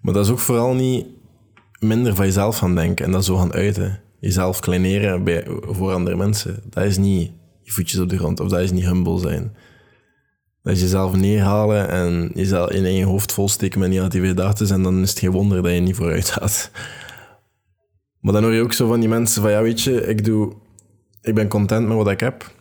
Maar 0.00 0.14
dat 0.14 0.24
is 0.24 0.30
ook 0.30 0.38
vooral 0.38 0.74
niet 0.74 1.06
minder 1.78 2.14
van 2.14 2.24
jezelf 2.24 2.58
gaan 2.58 2.74
denken 2.74 3.04
en 3.04 3.10
dat 3.10 3.24
zo 3.24 3.36
gaan 3.36 3.52
uiten. 3.52 4.00
Jezelf 4.20 4.60
kleineren 4.60 5.44
voor 5.60 5.92
andere 5.92 6.16
mensen. 6.16 6.62
Dat 6.64 6.84
is 6.84 6.96
niet 6.96 7.30
je 7.62 7.72
voetjes 7.72 8.00
op 8.00 8.08
de 8.08 8.18
grond 8.18 8.40
of 8.40 8.48
dat 8.48 8.60
is 8.60 8.72
niet 8.72 8.84
humble 8.84 9.18
zijn. 9.18 9.56
Dat 10.66 10.76
je 10.76 10.82
jezelf 10.82 11.16
neerhalen 11.16 11.88
en 11.88 12.30
jezelf 12.34 12.70
in 12.70 12.92
je 12.92 13.04
hoofd 13.04 13.32
volsteken 13.32 13.80
met 13.80 13.88
negatieve 13.88 14.26
gedachten 14.26 14.68
en 14.68 14.82
dan 14.82 15.02
is 15.02 15.10
het 15.10 15.18
geen 15.18 15.30
wonder 15.30 15.62
dat 15.62 15.72
je 15.72 15.80
niet 15.80 15.96
vooruit 15.96 16.30
gaat. 16.30 16.70
Maar 18.20 18.32
dan 18.32 18.42
hoor 18.42 18.52
je 18.52 18.62
ook 18.62 18.72
zo 18.72 18.88
van 18.88 19.00
die 19.00 19.08
mensen 19.08 19.42
van, 19.42 19.50
ja 19.50 19.62
weet 19.62 19.80
je, 19.80 20.06
ik, 20.06 20.24
doe, 20.24 20.52
ik 21.20 21.34
ben 21.34 21.48
content 21.48 21.86
met 21.86 21.96
wat 21.96 22.10
ik 22.10 22.20
heb. 22.20 22.54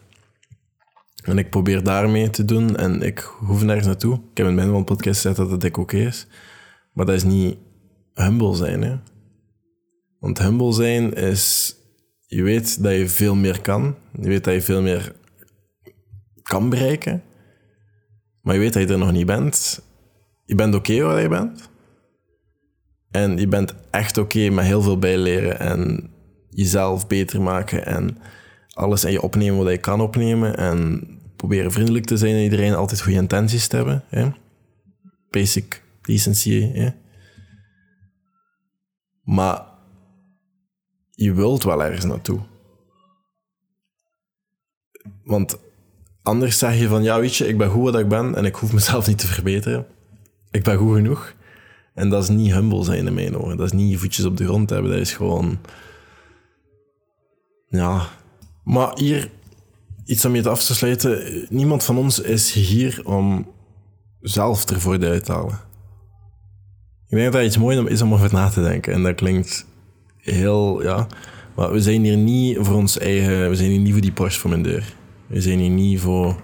En 1.24 1.38
ik 1.38 1.50
probeer 1.50 1.84
daarmee 1.84 2.30
te 2.30 2.46
doen 2.46 2.76
en 2.76 3.02
ik 3.02 3.20
hoef 3.20 3.64
nergens 3.64 3.88
naartoe. 3.88 4.14
Ik 4.14 4.38
heb 4.38 4.48
in 4.48 4.56
mijn 4.56 4.84
podcast 4.84 5.22
gezegd 5.22 5.36
dat 5.36 5.52
het 5.52 5.62
dik 5.62 5.78
oké 5.78 5.98
is. 5.98 6.28
Maar 6.94 7.06
dat 7.06 7.16
is 7.16 7.24
niet 7.24 7.58
humble 8.14 8.56
zijn. 8.56 8.82
Hè? 8.82 8.96
Want 10.20 10.40
humble 10.40 10.74
zijn 10.74 11.14
is, 11.14 11.76
je 12.28 12.44
weet 12.44 12.84
dat 12.84 12.94
je 12.94 13.10
veel 13.10 13.36
meer 13.36 13.62
kan. 13.62 13.96
Je 14.20 14.28
weet 14.28 14.44
dat 14.44 14.54
je 14.54 14.62
veel 14.62 14.82
meer 14.82 15.16
kan 16.44 16.70
bereiken, 16.70 17.24
maar 18.46 18.54
je 18.54 18.60
weet 18.60 18.74
dat 18.74 18.88
je 18.88 18.94
er 18.94 18.98
nog 18.98 19.12
niet 19.12 19.26
bent. 19.26 19.82
Je 20.46 20.56
bent 20.56 20.76
oké 20.76 21.02
waar 21.02 21.22
je 21.22 21.28
bent. 21.28 21.70
En 23.12 23.38
je 23.38 23.48
bent 23.48 23.74
echt 23.92 24.18
oké 24.18 24.50
met 24.50 24.66
heel 24.66 24.82
veel 24.82 25.00
bijleren 25.00 25.60
en 25.60 26.10
jezelf 26.50 27.08
beter 27.08 27.42
maken 27.42 27.86
en 27.86 28.18
alles 28.74 29.04
en 29.04 29.12
je 29.12 29.22
opnemen 29.22 29.64
wat 29.64 29.72
je 29.72 29.78
kan 29.78 30.02
opnemen 30.02 30.58
en 30.58 31.08
proberen 31.36 31.72
vriendelijk 31.72 32.06
te 32.06 32.18
zijn 32.18 32.36
en 32.36 32.44
iedereen 32.44 32.74
altijd 32.74 33.02
goede 33.02 33.18
intenties 33.18 33.68
te 33.68 33.76
hebben. 33.76 34.04
Hè? 34.08 34.30
Basic 35.30 35.82
decency. 36.02 36.72
Hè? 36.72 36.90
Maar 39.24 39.66
je 41.12 41.34
wilt 41.34 41.64
wel 41.64 41.84
ergens 41.84 42.06
naartoe. 42.06 42.40
Want 45.24 45.58
anders 46.26 46.58
zeg 46.58 46.80
je 46.80 46.88
van, 46.88 47.04
ja 47.04 47.20
weet 47.20 47.36
je, 47.36 47.48
ik 47.48 47.58
ben 47.58 47.70
goed 47.70 47.84
wat 47.84 48.00
ik 48.00 48.08
ben 48.08 48.36
en 48.36 48.46
ik 48.46 48.56
hoef 48.56 48.74
mezelf 48.74 49.08
niet 49.08 49.18
te 49.18 49.28
verbeteren. 49.28 49.86
Ik 50.52 50.64
ben 50.64 50.78
goed 50.78 50.96
genoeg. 50.96 51.34
En 51.94 52.10
dat 52.10 52.24
is 52.24 52.30
niet 52.30 52.54
humble 52.54 52.84
zijn 52.84 53.08
in 53.08 53.14
mijn 53.14 53.38
ogen. 53.38 53.58
Dat 53.58 53.66
is 53.66 53.72
niet 53.72 53.92
je 53.92 53.98
voetjes 53.98 54.26
op 54.26 54.38
de 54.38 54.46
grond 54.46 54.70
hebben. 54.70 54.92
Dat 54.92 55.00
is 55.00 55.14
gewoon... 55.14 55.60
Ja. 57.68 58.08
Maar 58.64 58.92
hier, 58.96 59.30
iets 60.06 60.26
om 60.26 60.36
je 60.36 60.50
af 60.50 60.64
te 60.64 60.76
sluiten. 60.76 61.46
Niemand 61.50 61.84
van 61.84 61.98
ons 61.98 62.20
is 62.20 62.52
hier 62.52 63.02
om 63.04 63.48
zelf 64.22 64.70
ervoor 64.70 65.00
te 65.00 65.22
halen. 65.26 65.60
Ik 67.08 67.18
denk 67.18 67.24
dat 67.24 67.34
dat 67.34 67.44
iets 67.44 67.58
moois 67.58 67.90
is 67.90 68.02
om 68.02 68.14
over 68.14 68.34
na 68.34 68.50
te 68.50 68.62
denken. 68.62 68.94
En 68.94 69.04
dat 69.04 69.16
klinkt 69.16 69.66
heel, 70.18 70.84
ja... 70.84 71.08
Maar 71.56 71.72
we 71.72 71.82
zijn 71.82 72.04
hier 72.04 72.18
niet 72.18 72.58
voor 72.60 72.76
ons 72.76 72.98
eigen... 72.98 73.50
We 73.50 73.56
zijn 73.56 73.70
hier 73.70 73.80
niet 73.80 73.92
voor 73.92 74.02
die 74.02 74.12
Porsche 74.12 74.40
voor 74.40 74.50
mijn 74.50 74.64
deur. 74.64 74.96
We 75.28 75.42
zijn 75.42 75.60
hier 75.60 75.70
niet 75.70 76.00
voor 76.00 76.36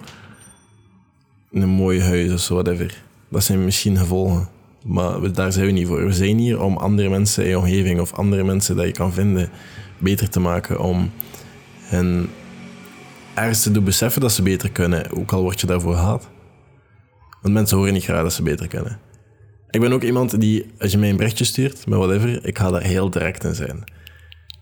een 1.51 1.69
mooi 1.69 2.01
huis 2.01 2.31
of 2.33 2.47
whatever. 2.47 3.03
Dat 3.29 3.43
zijn 3.43 3.65
misschien 3.65 3.97
gevolgen. 3.97 4.49
Maar 4.85 5.33
daar 5.33 5.51
zijn 5.51 5.65
we 5.65 5.71
niet 5.71 5.87
voor. 5.87 6.05
We 6.05 6.13
zijn 6.13 6.37
hier 6.37 6.61
om 6.61 6.77
andere 6.77 7.09
mensen 7.09 7.43
in 7.43 7.49
je 7.49 7.57
omgeving 7.57 7.99
of 7.99 8.13
andere 8.13 8.43
mensen 8.43 8.75
dat 8.75 8.85
je 8.85 8.91
kan 8.91 9.13
vinden 9.13 9.49
beter 9.97 10.29
te 10.29 10.39
maken. 10.39 10.79
Om 10.79 11.11
hen 11.79 12.29
ergens 13.33 13.63
te 13.63 13.71
doen 13.71 13.83
beseffen 13.83 14.21
dat 14.21 14.31
ze 14.31 14.41
beter 14.41 14.71
kunnen, 14.71 15.11
ook 15.11 15.31
al 15.31 15.41
word 15.41 15.61
je 15.61 15.67
daarvoor 15.67 15.93
gehaald. 15.93 16.29
Want 17.41 17.53
mensen 17.53 17.77
horen 17.77 17.93
niet 17.93 18.03
graag 18.03 18.21
dat 18.21 18.33
ze 18.33 18.43
beter 18.43 18.67
kunnen. 18.67 18.99
Ik 19.69 19.79
ben 19.79 19.91
ook 19.91 20.03
iemand 20.03 20.39
die, 20.39 20.71
als 20.79 20.91
je 20.91 20.97
mij 20.97 21.09
een 21.09 21.17
berichtje 21.17 21.45
stuurt, 21.45 21.87
met 21.87 21.99
whatever, 21.99 22.45
ik 22.45 22.57
ga 22.57 22.71
daar 22.71 22.81
heel 22.81 23.09
direct 23.09 23.43
in 23.43 23.55
zijn. 23.55 23.83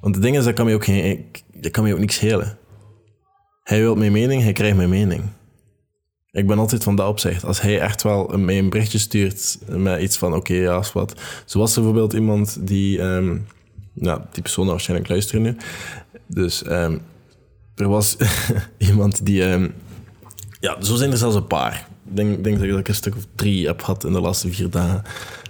Want 0.02 0.16
het 0.16 0.24
ding 0.24 0.38
is, 0.38 0.44
dat 0.44 0.54
kan 0.54 0.66
mij 0.66 0.74
ook, 0.74 0.84
geen, 0.84 1.26
dat 1.54 1.72
kan 1.72 1.84
mij 1.84 1.94
ook 1.94 2.00
niks 2.00 2.16
schelen. 2.16 2.58
Hij 3.70 3.80
wil 3.80 3.96
mijn 3.96 4.12
mening, 4.12 4.42
hij 4.42 4.54
krijgt 4.54 4.76
mijn 4.76 4.90
mening. 4.90 5.24
Ik 6.32 6.48
ben 6.48 6.60
altijd 6.60 6.84
van 6.84 6.96
dat 6.96 7.08
opzicht. 7.08 7.44
Als 7.44 7.62
hij 7.62 7.80
echt 7.80 8.04
wel 8.04 8.28
mij 8.38 8.58
een 8.58 8.70
berichtje 8.70 8.98
stuurt 8.98 9.60
met 9.68 10.02
iets 10.02 10.18
van, 10.18 10.36
oké, 10.36 10.54
ja, 10.54 10.80
is 10.80 10.94
wat. 10.94 11.22
Zoals 11.46 11.74
bijvoorbeeld 11.74 12.14
iemand 12.14 12.68
die, 12.68 13.02
nou, 13.94 14.22
die 14.32 14.42
persoon 14.42 14.68
waarschijnlijk 14.68 15.10
luisteren 15.10 15.42
nu. 15.42 15.56
Dus 16.28 16.66
um, 16.66 17.02
er 17.76 17.88
was 17.88 18.18
iemand 18.78 19.26
die, 19.26 19.44
um, 19.44 19.74
ja, 20.60 20.82
zo 20.82 20.96
zijn 20.96 21.12
er 21.12 21.18
zelfs 21.18 21.36
een 21.36 21.48
paar. 21.48 21.88
Ik 22.10 22.16
denk, 22.16 22.44
denk 22.44 22.60
dat 22.60 22.80
ik 22.80 22.88
een 22.88 22.96
stuk 22.96 23.16
of 23.16 23.26
drie 23.36 23.68
heb 23.68 23.82
gehad 23.82 24.04
in 24.04 24.14
de 24.14 24.22
laatste 24.22 24.52
vier 24.52 24.70
dagen. 24.70 25.04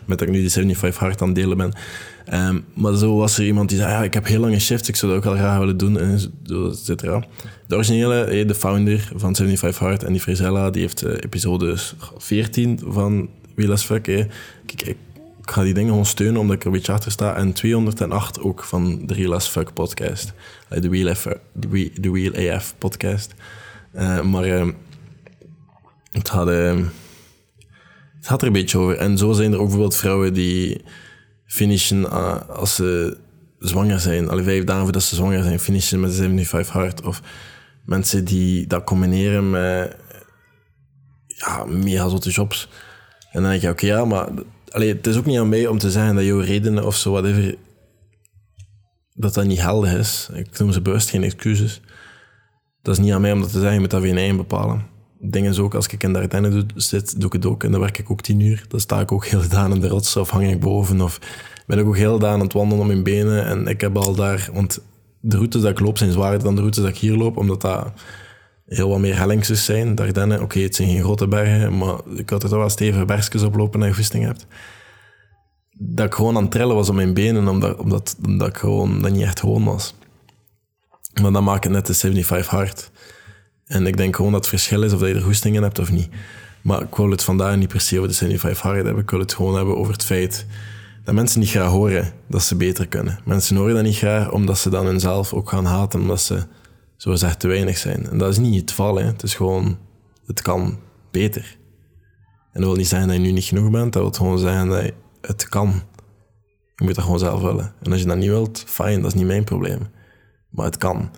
Met 0.05 0.19
dat 0.19 0.27
ik 0.27 0.33
nu 0.33 0.39
die 0.39 0.51
75 0.51 0.99
hard 0.99 1.21
aan 1.21 1.33
delen 1.33 1.57
ben. 1.57 1.73
Um, 2.33 2.65
maar 2.73 2.95
zo 2.95 3.17
was 3.17 3.37
er 3.37 3.45
iemand 3.45 3.69
die 3.69 3.77
zei, 3.77 3.91
ja, 3.91 4.03
ik 4.03 4.13
heb 4.13 4.25
heel 4.25 4.39
lange 4.39 4.59
shifts, 4.59 4.89
ik 4.89 4.95
zou 4.95 5.11
dat 5.11 5.21
ook 5.21 5.27
wel 5.27 5.37
graag 5.37 5.59
willen 5.59 5.77
doen, 5.77 5.99
en 5.99 6.19
zo, 6.43 6.71
cetera. 6.71 7.23
De 7.67 7.75
originele, 7.75 8.45
de 8.45 8.55
founder 8.55 9.11
van 9.15 9.35
75 9.35 9.79
Hard, 9.79 10.03
en 10.03 10.11
die 10.11 10.21
Frizella, 10.21 10.69
die 10.69 10.81
heeft 10.81 11.03
uh, 11.03 11.11
episode 11.11 11.77
14 12.17 12.79
van 12.87 13.29
as 13.69 13.83
Fuck. 13.83 14.07
Ik, 14.07 14.81
ik, 14.81 14.97
ga 15.41 15.63
die 15.63 15.73
dingen 15.73 15.89
gewoon 15.89 16.05
steunen, 16.05 16.41
omdat 16.41 16.55
ik 16.55 16.61
er 16.61 16.67
een 16.67 16.73
beetje 16.73 16.91
achter 16.91 17.11
sta. 17.11 17.35
En 17.35 17.53
208 17.53 18.39
ook 18.39 18.63
van 18.63 19.05
de 19.05 19.13
Real 19.13 19.33
as 19.33 19.47
Fuck 19.47 19.73
podcast. 19.73 20.33
De 20.69 20.89
Wheel, 21.99 22.53
AF 22.53 22.75
podcast. 22.77 23.33
Maar 24.23 24.45
het, 26.11 26.27
had, 26.27 26.47
het 26.47 28.27
had 28.27 28.41
er 28.41 28.47
een 28.47 28.53
beetje 28.53 28.77
over. 28.77 28.97
En 28.97 29.17
zo 29.17 29.31
zijn 29.31 29.51
er 29.51 29.57
ook 29.57 29.63
bijvoorbeeld 29.63 29.95
vrouwen 29.95 30.33
die 30.33 30.81
finishen 31.49 32.01
uh, 32.01 32.49
als 32.49 32.75
ze 32.75 33.17
zwanger 33.59 33.99
zijn. 33.99 34.29
Alle 34.29 34.43
vijf 34.43 34.63
dagen 34.63 34.83
voordat 34.83 35.03
ze 35.03 35.15
zwanger 35.15 35.43
zijn, 35.43 35.59
finishen 35.59 35.99
met 35.99 36.15
75 36.15 36.73
hard. 36.73 37.01
Of 37.01 37.21
mensen 37.85 38.25
die 38.25 38.67
dat 38.67 38.83
combineren 38.83 39.49
met 39.49 39.95
ja, 41.27 41.65
mega 41.65 42.07
zotte 42.07 42.29
jobs. 42.29 42.69
En 43.31 43.41
dan 43.41 43.49
denk 43.49 43.61
je, 43.61 43.69
oké, 43.69 43.85
ja, 43.85 44.05
maar 44.05 44.27
allee, 44.69 44.93
het 44.93 45.07
is 45.07 45.17
ook 45.17 45.25
niet 45.25 45.39
aan 45.39 45.49
mij 45.49 45.67
om 45.67 45.77
te 45.77 45.91
zeggen 45.91 46.15
dat 46.15 46.25
jouw 46.25 46.39
redenen 46.39 46.85
of 46.85 46.95
zo, 46.95 47.11
whatever, 47.11 47.55
dat 49.13 49.33
dat 49.33 49.45
niet 49.45 49.61
helder 49.61 49.99
is. 49.99 50.29
Ik 50.33 50.59
noem 50.59 50.71
ze 50.71 50.81
bewust 50.81 51.09
geen 51.09 51.23
excuses. 51.23 51.81
Dat 52.81 52.97
is 52.97 53.03
niet 53.03 53.13
aan 53.13 53.21
mij 53.21 53.31
om 53.31 53.41
dat 53.41 53.51
te 53.51 53.57
zeggen, 53.57 53.73
je 53.73 53.79
moet 53.79 53.89
dat 53.89 54.01
weer 54.01 54.11
in 54.11 54.17
eigen 54.17 54.37
bepalen. 54.37 54.85
Dingen 55.21 55.53
zo 55.53 55.63
ook, 55.63 55.73
als 55.73 55.87
ik 55.87 56.03
in 56.03 56.13
de 56.13 56.19
Ardennen 56.19 56.67
zit, 56.75 57.19
doe 57.19 57.27
ik 57.27 57.33
het 57.33 57.45
ook 57.45 57.63
en 57.63 57.71
dan 57.71 57.79
werk 57.79 57.97
ik 57.97 58.11
ook 58.11 58.21
tien 58.21 58.39
uur. 58.39 58.65
Dan 58.67 58.79
sta 58.79 58.99
ik 58.99 59.11
ook 59.11 59.25
heel 59.25 59.47
daan 59.47 59.73
in 59.73 59.79
de 59.79 59.87
rots 59.87 60.15
of 60.15 60.29
hang 60.29 60.51
ik 60.51 60.59
boven 60.59 61.01
of 61.01 61.19
ben 61.65 61.79
ik 61.79 61.85
ook 61.85 61.97
heel 61.97 62.19
daan 62.19 62.33
aan 62.33 62.39
het 62.39 62.53
wandelen 62.53 62.81
om 62.81 62.87
mijn 62.87 63.03
benen. 63.03 63.45
En 63.45 63.67
ik 63.67 63.81
heb 63.81 63.97
al 63.97 64.15
daar, 64.15 64.49
want 64.53 64.81
de 65.19 65.35
routes 65.35 65.61
dat 65.61 65.71
ik 65.71 65.79
loop 65.79 65.97
zijn 65.97 66.11
zwaarder 66.11 66.43
dan 66.43 66.55
de 66.55 66.61
routes 66.61 66.83
dat 66.83 66.91
ik 66.91 66.97
hier 66.97 67.15
loop, 67.15 67.37
omdat 67.37 67.61
dat 67.61 67.91
heel 68.65 68.89
wat 68.89 68.99
meer 68.99 69.17
hellingsjes 69.17 69.65
zijn. 69.65 69.95
Dardenne, 69.95 70.41
oké, 70.41 70.59
het 70.59 70.75
zijn 70.75 70.89
geen 70.89 71.03
grote 71.03 71.27
bergen, 71.27 71.77
maar 71.77 71.95
ik 72.15 72.29
had 72.29 72.43
er 72.43 72.49
toch 72.49 72.57
wel 72.57 72.69
stevige 72.69 73.05
bergjes 73.05 73.43
oplopen 73.43 73.83
en 73.83 73.95
goesting 73.95 74.23
hebt. 74.25 74.45
Dat 75.71 76.05
ik 76.05 76.13
gewoon 76.13 76.35
aan 76.35 76.41
het 76.41 76.51
trillen 76.51 76.75
was 76.75 76.89
op 76.89 76.95
mijn 76.95 77.13
benen, 77.13 77.47
omdat, 77.47 77.77
omdat, 77.77 78.15
omdat 78.25 78.47
ik 78.47 78.57
gewoon 78.57 79.01
dat 79.01 79.11
niet 79.11 79.21
echt 79.21 79.39
gewoon 79.39 79.63
was. 79.63 79.95
Maar 81.21 81.31
dat 81.31 81.41
maakt 81.41 81.63
het 81.63 81.73
net 81.73 81.85
de 81.85 81.93
75 81.93 82.51
hard. 82.51 82.91
En 83.69 83.87
ik 83.87 83.97
denk 83.97 84.15
gewoon 84.15 84.31
dat 84.31 84.41
het 84.41 84.49
verschil 84.49 84.83
is 84.83 84.93
of 84.93 84.99
je 84.99 85.13
er 85.13 85.21
goestingen 85.21 85.63
hebt 85.63 85.79
of 85.79 85.91
niet. 85.91 86.09
Maar 86.61 86.81
ik 86.81 86.95
wil 86.95 87.09
het 87.09 87.23
vandaag 87.23 87.55
niet 87.55 87.67
per 87.67 87.81
se 87.81 87.95
over 87.97 88.09
de 88.09 88.15
75 88.15 88.63
hard 88.63 88.75
hebben. 88.75 89.03
Ik 89.03 89.09
wil 89.09 89.19
het 89.19 89.33
gewoon 89.33 89.55
hebben 89.55 89.77
over 89.77 89.93
het 89.93 90.03
feit 90.03 90.45
dat 91.03 91.15
mensen 91.15 91.39
niet 91.39 91.49
graag 91.49 91.69
horen 91.69 92.13
dat 92.27 92.43
ze 92.43 92.55
beter 92.55 92.87
kunnen. 92.87 93.19
Mensen 93.25 93.55
horen 93.55 93.75
dat 93.75 93.83
niet 93.83 93.97
graag 93.97 94.31
omdat 94.31 94.57
ze 94.57 94.69
dan 94.69 94.85
hunzelf 94.85 95.33
ook 95.33 95.49
gaan 95.49 95.65
haten, 95.65 95.99
omdat 96.01 96.21
ze 96.21 96.43
zo 96.97 97.11
gezegd 97.11 97.39
te 97.39 97.47
weinig 97.47 97.77
zijn. 97.77 98.09
En 98.09 98.17
dat 98.17 98.29
is 98.29 98.37
niet 98.37 98.61
het 98.61 98.69
geval. 98.69 98.95
Het 98.95 99.23
is 99.23 99.35
gewoon, 99.35 99.77
het 100.25 100.41
kan 100.41 100.79
beter. 101.11 101.57
En 102.51 102.61
dat 102.61 102.63
wil 102.63 102.75
niet 102.75 102.87
zeggen 102.87 103.07
dat 103.07 103.17
je 103.17 103.23
nu 103.23 103.31
niet 103.31 103.43
genoeg 103.43 103.71
bent, 103.71 103.93
dat 103.93 104.01
wil 104.01 104.11
gewoon 104.11 104.39
zeggen 104.39 104.67
dat 104.67 104.83
je 104.83 104.93
het 105.21 105.49
kan. 105.49 105.81
Je 106.75 106.85
moet 106.85 106.95
dat 106.95 107.03
gewoon 107.03 107.19
zelf 107.19 107.41
willen. 107.41 107.73
En 107.81 107.91
als 107.91 108.01
je 108.01 108.07
dat 108.07 108.17
niet 108.17 108.29
wilt, 108.29 108.63
fijn, 108.67 109.01
dat 109.01 109.13
is 109.13 109.17
niet 109.17 109.27
mijn 109.27 109.43
probleem. 109.43 109.87
Maar 110.49 110.65
het 110.65 110.77
kan. 110.77 111.09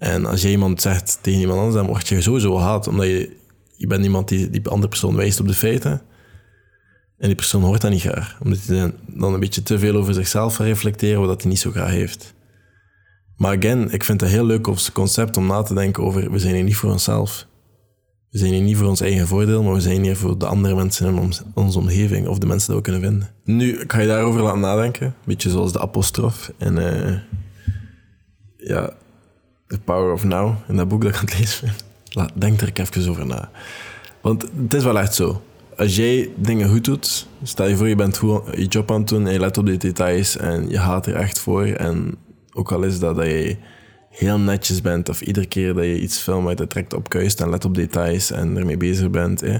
En 0.00 0.26
als 0.26 0.42
je 0.42 0.50
iemand 0.50 0.82
zegt 0.82 1.18
tegen 1.20 1.40
iemand 1.40 1.58
anders, 1.58 1.76
dan 1.76 1.86
word 1.86 2.08
je 2.08 2.20
sowieso 2.20 2.54
gehaat, 2.54 2.88
omdat 2.88 3.06
je, 3.06 3.36
je 3.76 3.86
bent 3.86 4.04
iemand 4.04 4.28
die 4.28 4.50
die 4.50 4.68
andere 4.68 4.88
persoon 4.88 5.16
wijst 5.16 5.40
op 5.40 5.46
de 5.46 5.54
feiten. 5.54 6.02
En 7.18 7.26
die 7.26 7.34
persoon 7.34 7.62
hoort 7.62 7.80
dat 7.80 7.90
niet 7.90 8.00
graag. 8.00 8.38
Omdat 8.42 8.58
hij 8.66 8.92
dan 9.06 9.34
een 9.34 9.40
beetje 9.40 9.62
te 9.62 9.78
veel 9.78 9.96
over 9.96 10.14
zichzelf 10.14 10.58
reflecteren, 10.58 11.26
wat 11.26 11.40
hij 11.42 11.50
niet 11.50 11.60
zo 11.60 11.70
graag 11.70 11.90
heeft. 11.90 12.34
Maar 13.36 13.56
again, 13.56 13.90
ik 13.90 14.04
vind 14.04 14.20
het 14.20 14.30
heel 14.30 14.44
leuk 14.44 14.68
concept 14.92 15.36
om 15.36 15.46
na 15.46 15.62
te 15.62 15.74
denken 15.74 16.02
over, 16.02 16.30
we 16.30 16.38
zijn 16.38 16.54
hier 16.54 16.64
niet 16.64 16.76
voor 16.76 16.90
onszelf. 16.90 17.46
We 18.30 18.38
zijn 18.38 18.52
hier 18.52 18.62
niet 18.62 18.76
voor 18.76 18.88
ons 18.88 19.00
eigen 19.00 19.26
voordeel, 19.26 19.62
maar 19.62 19.74
we 19.74 19.80
zijn 19.80 20.02
hier 20.02 20.16
voor 20.16 20.38
de 20.38 20.46
andere 20.46 20.74
mensen 20.74 21.06
in 21.06 21.32
onze 21.54 21.78
omgeving, 21.78 22.26
of 22.26 22.38
de 22.38 22.46
mensen 22.46 22.66
die 22.66 22.76
we 22.76 22.82
kunnen 22.82 23.02
vinden. 23.02 23.28
Nu, 23.44 23.80
ik 23.80 23.92
ga 23.92 24.00
je 24.00 24.06
daarover 24.06 24.42
laten 24.42 24.60
nadenken. 24.60 25.06
Een 25.06 25.14
beetje 25.24 25.50
zoals 25.50 25.72
de 25.72 25.80
apostrof 25.80 26.52
en 26.58 26.76
uh, 26.76 27.18
ja, 28.56 28.92
The 29.70 29.78
Power 29.84 30.12
of 30.12 30.24
Now, 30.24 30.54
in 30.68 30.76
dat 30.76 30.88
boek 30.88 31.02
dat 31.02 31.10
ik 31.10 31.18
aan 31.18 31.24
het 31.24 31.38
lezen. 31.38 31.72
Denk 32.34 32.60
er 32.60 32.70
even 32.74 33.10
over 33.10 33.26
na. 33.26 33.50
Want 34.20 34.42
het 34.56 34.74
is 34.74 34.84
wel 34.84 34.98
echt 34.98 35.14
zo 35.14 35.40
als 35.80 35.96
jij 35.96 36.30
dingen 36.36 36.68
goed 36.68 36.84
doet, 36.84 37.26
stel 37.42 37.66
je 37.66 37.76
voor 37.76 37.88
je 37.88 37.94
bent 37.94 38.18
goed 38.18 38.42
je 38.54 38.66
job 38.66 38.90
aan 38.90 38.98
het 39.00 39.08
doen 39.08 39.26
en 39.26 39.32
je 39.32 39.38
let 39.38 39.58
op 39.58 39.66
de 39.66 39.76
details 39.76 40.36
en 40.36 40.68
je 40.68 40.78
gaat 40.78 41.06
er 41.06 41.14
echt 41.14 41.38
voor. 41.38 41.64
En 41.64 42.14
ook 42.52 42.72
al 42.72 42.82
is 42.82 42.98
dat 42.98 43.16
dat 43.16 43.26
je 43.26 43.56
heel 44.10 44.38
netjes 44.38 44.80
bent 44.80 45.08
of 45.08 45.20
iedere 45.20 45.46
keer 45.46 45.74
dat 45.74 45.84
je 45.84 46.00
iets 46.00 46.18
filmt, 46.18 46.60
uit 46.60 46.70
trekt 46.70 46.94
op 46.94 47.08
kuist 47.08 47.40
en 47.40 47.50
let 47.50 47.64
op 47.64 47.74
details 47.74 48.30
en 48.30 48.56
ermee 48.56 48.76
bezig 48.76 49.10
bent. 49.10 49.40
Hè. 49.40 49.56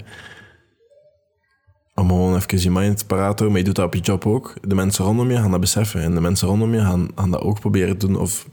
Om 1.95 2.09
gewoon 2.09 2.37
even 2.37 2.61
je 2.61 2.71
mind 2.71 3.07
paraat 3.07 3.37
te 3.37 3.45
maar 3.45 3.59
je 3.59 3.65
doet 3.65 3.77
dat 3.77 3.87
op 3.87 3.95
je 3.95 4.01
job 4.01 4.27
ook. 4.27 4.55
De 4.63 4.75
mensen 4.75 5.05
rondom 5.05 5.31
je 5.31 5.37
gaan 5.37 5.51
dat 5.51 5.61
beseffen 5.61 6.03
en 6.03 6.15
de 6.15 6.21
mensen 6.21 6.49
rondom 6.49 6.75
je 6.75 6.81
gaan, 6.81 7.09
gaan 7.15 7.31
dat 7.31 7.41
ook 7.41 7.61
proberen 7.61 7.97
te 7.97 8.07
doen 8.07 8.17
of 8.17 8.47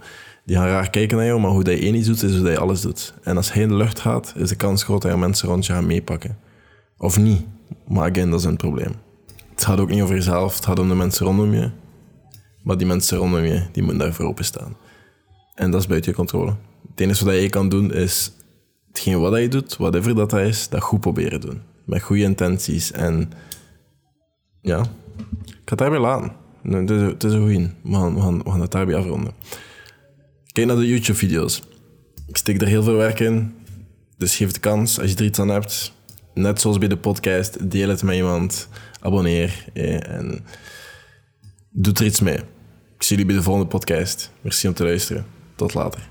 die 0.48 0.56
gaan 0.56 0.68
raar 0.68 0.90
kijken 0.90 1.18
naar 1.18 1.26
jou, 1.26 1.40
maar 1.40 1.52
hoe 1.52 1.64
dat 1.64 1.74
je 1.74 1.80
één 1.80 1.96
iets 1.96 2.08
doet, 2.08 2.24
is 2.24 2.34
hoe 2.34 2.44
dat 2.44 2.52
je 2.52 2.60
alles 2.60 2.82
doet. 2.82 3.14
En 3.24 3.38
als 3.38 3.54
hij 3.54 3.62
in 3.62 3.68
de 3.68 3.76
lucht 3.76 4.00
gaat, 4.00 4.34
is 4.36 4.50
de 4.50 4.56
kans 4.56 4.84
groot 4.84 5.02
dat 5.02 5.12
er 5.12 5.20
mensen 5.20 5.50
rond 5.50 5.66
je 5.66 5.74
gaan 5.74 5.86
meepakken. 5.86 6.38
Of 6.98 7.20
niet. 7.20 7.46
Maar 7.88 8.10
again, 8.10 8.30
dat 8.30 8.40
is 8.40 8.46
een 8.46 8.56
probleem. 8.56 8.92
Het 9.50 9.66
gaat 9.66 9.80
ook 9.80 9.90
niet 9.90 10.02
over 10.02 10.16
jezelf, 10.16 10.56
het 10.56 10.66
gaat 10.66 10.80
om 10.80 10.88
de 10.88 10.96
mensen 10.96 11.26
rondom 11.26 11.54
je. 11.54 11.70
Maar 12.64 12.78
die 12.78 12.88
mensen 12.88 13.18
rondom 13.18 13.44
je, 13.44 13.64
die 13.72 13.84
moeten 13.84 14.02
daarvoor 14.02 14.26
openstaan. 14.26 14.78
En 15.56 15.72
dat 15.72 15.82
is 15.82 15.88
buiten 15.88 16.12
je 16.12 16.18
controle. 16.18 16.56
Het 16.90 17.00
enige 17.00 17.26
wat 17.26 17.42
je 17.42 17.50
kan 17.50 17.70
doen 17.70 17.94
is 17.94 18.32
hetgeen 18.88 19.20
wat 19.20 19.40
je 19.40 19.48
doet, 19.48 19.78
whatever 19.78 20.16
dat, 20.16 20.30
dat 20.30 20.40
is, 20.40 20.70
dat 20.70 20.82
goed 20.82 21.00
proberen 21.00 21.42
doen. 21.42 21.62
Met 21.86 22.02
goede 22.02 22.24
intenties. 22.24 22.92
En 22.92 23.32
ja, 24.62 24.80
ik 24.80 24.86
ga 25.46 25.62
het 25.66 25.78
daarbij 25.78 26.00
laten. 26.00 26.32
Het 26.62 26.90
is, 26.90 27.02
het 27.02 27.24
is 27.24 27.34
een 27.34 27.42
goeie. 27.42 27.70
We 27.84 28.42
gaan 28.46 28.62
het 28.62 28.72
daarbij 28.72 28.96
afronden. 28.96 29.34
Kijk 30.58 30.70
naar 30.70 30.78
de 30.78 30.88
YouTube-video's. 30.88 31.62
Ik 32.28 32.38
steek 32.38 32.62
er 32.62 32.68
heel 32.68 32.84
veel 32.84 32.96
werk 32.96 33.20
in. 33.20 33.56
Dus 34.18 34.36
geef 34.36 34.52
de 34.52 34.60
kans 34.60 35.00
als 35.00 35.12
je 35.12 35.18
er 35.18 35.24
iets 35.26 35.40
aan 35.40 35.50
hebt. 35.50 35.94
Net 36.34 36.62
zoals 36.62 36.78
bij 36.78 36.88
de 36.88 36.98
podcast, 36.98 37.72
deel 37.72 37.90
het 37.90 38.04
met 38.04 38.16
iemand. 38.16 38.68
Abonneer. 39.00 39.66
eh, 39.74 40.10
En 40.10 40.46
doe 41.70 41.94
er 41.94 42.06
iets 42.06 42.20
mee. 42.20 42.38
Ik 42.96 43.04
zie 43.04 43.10
jullie 43.10 43.26
bij 43.26 43.36
de 43.36 43.42
volgende 43.42 43.68
podcast. 43.68 44.32
Merci 44.42 44.68
om 44.68 44.74
te 44.74 44.84
luisteren. 44.84 45.26
Tot 45.56 45.74
later. 45.74 46.10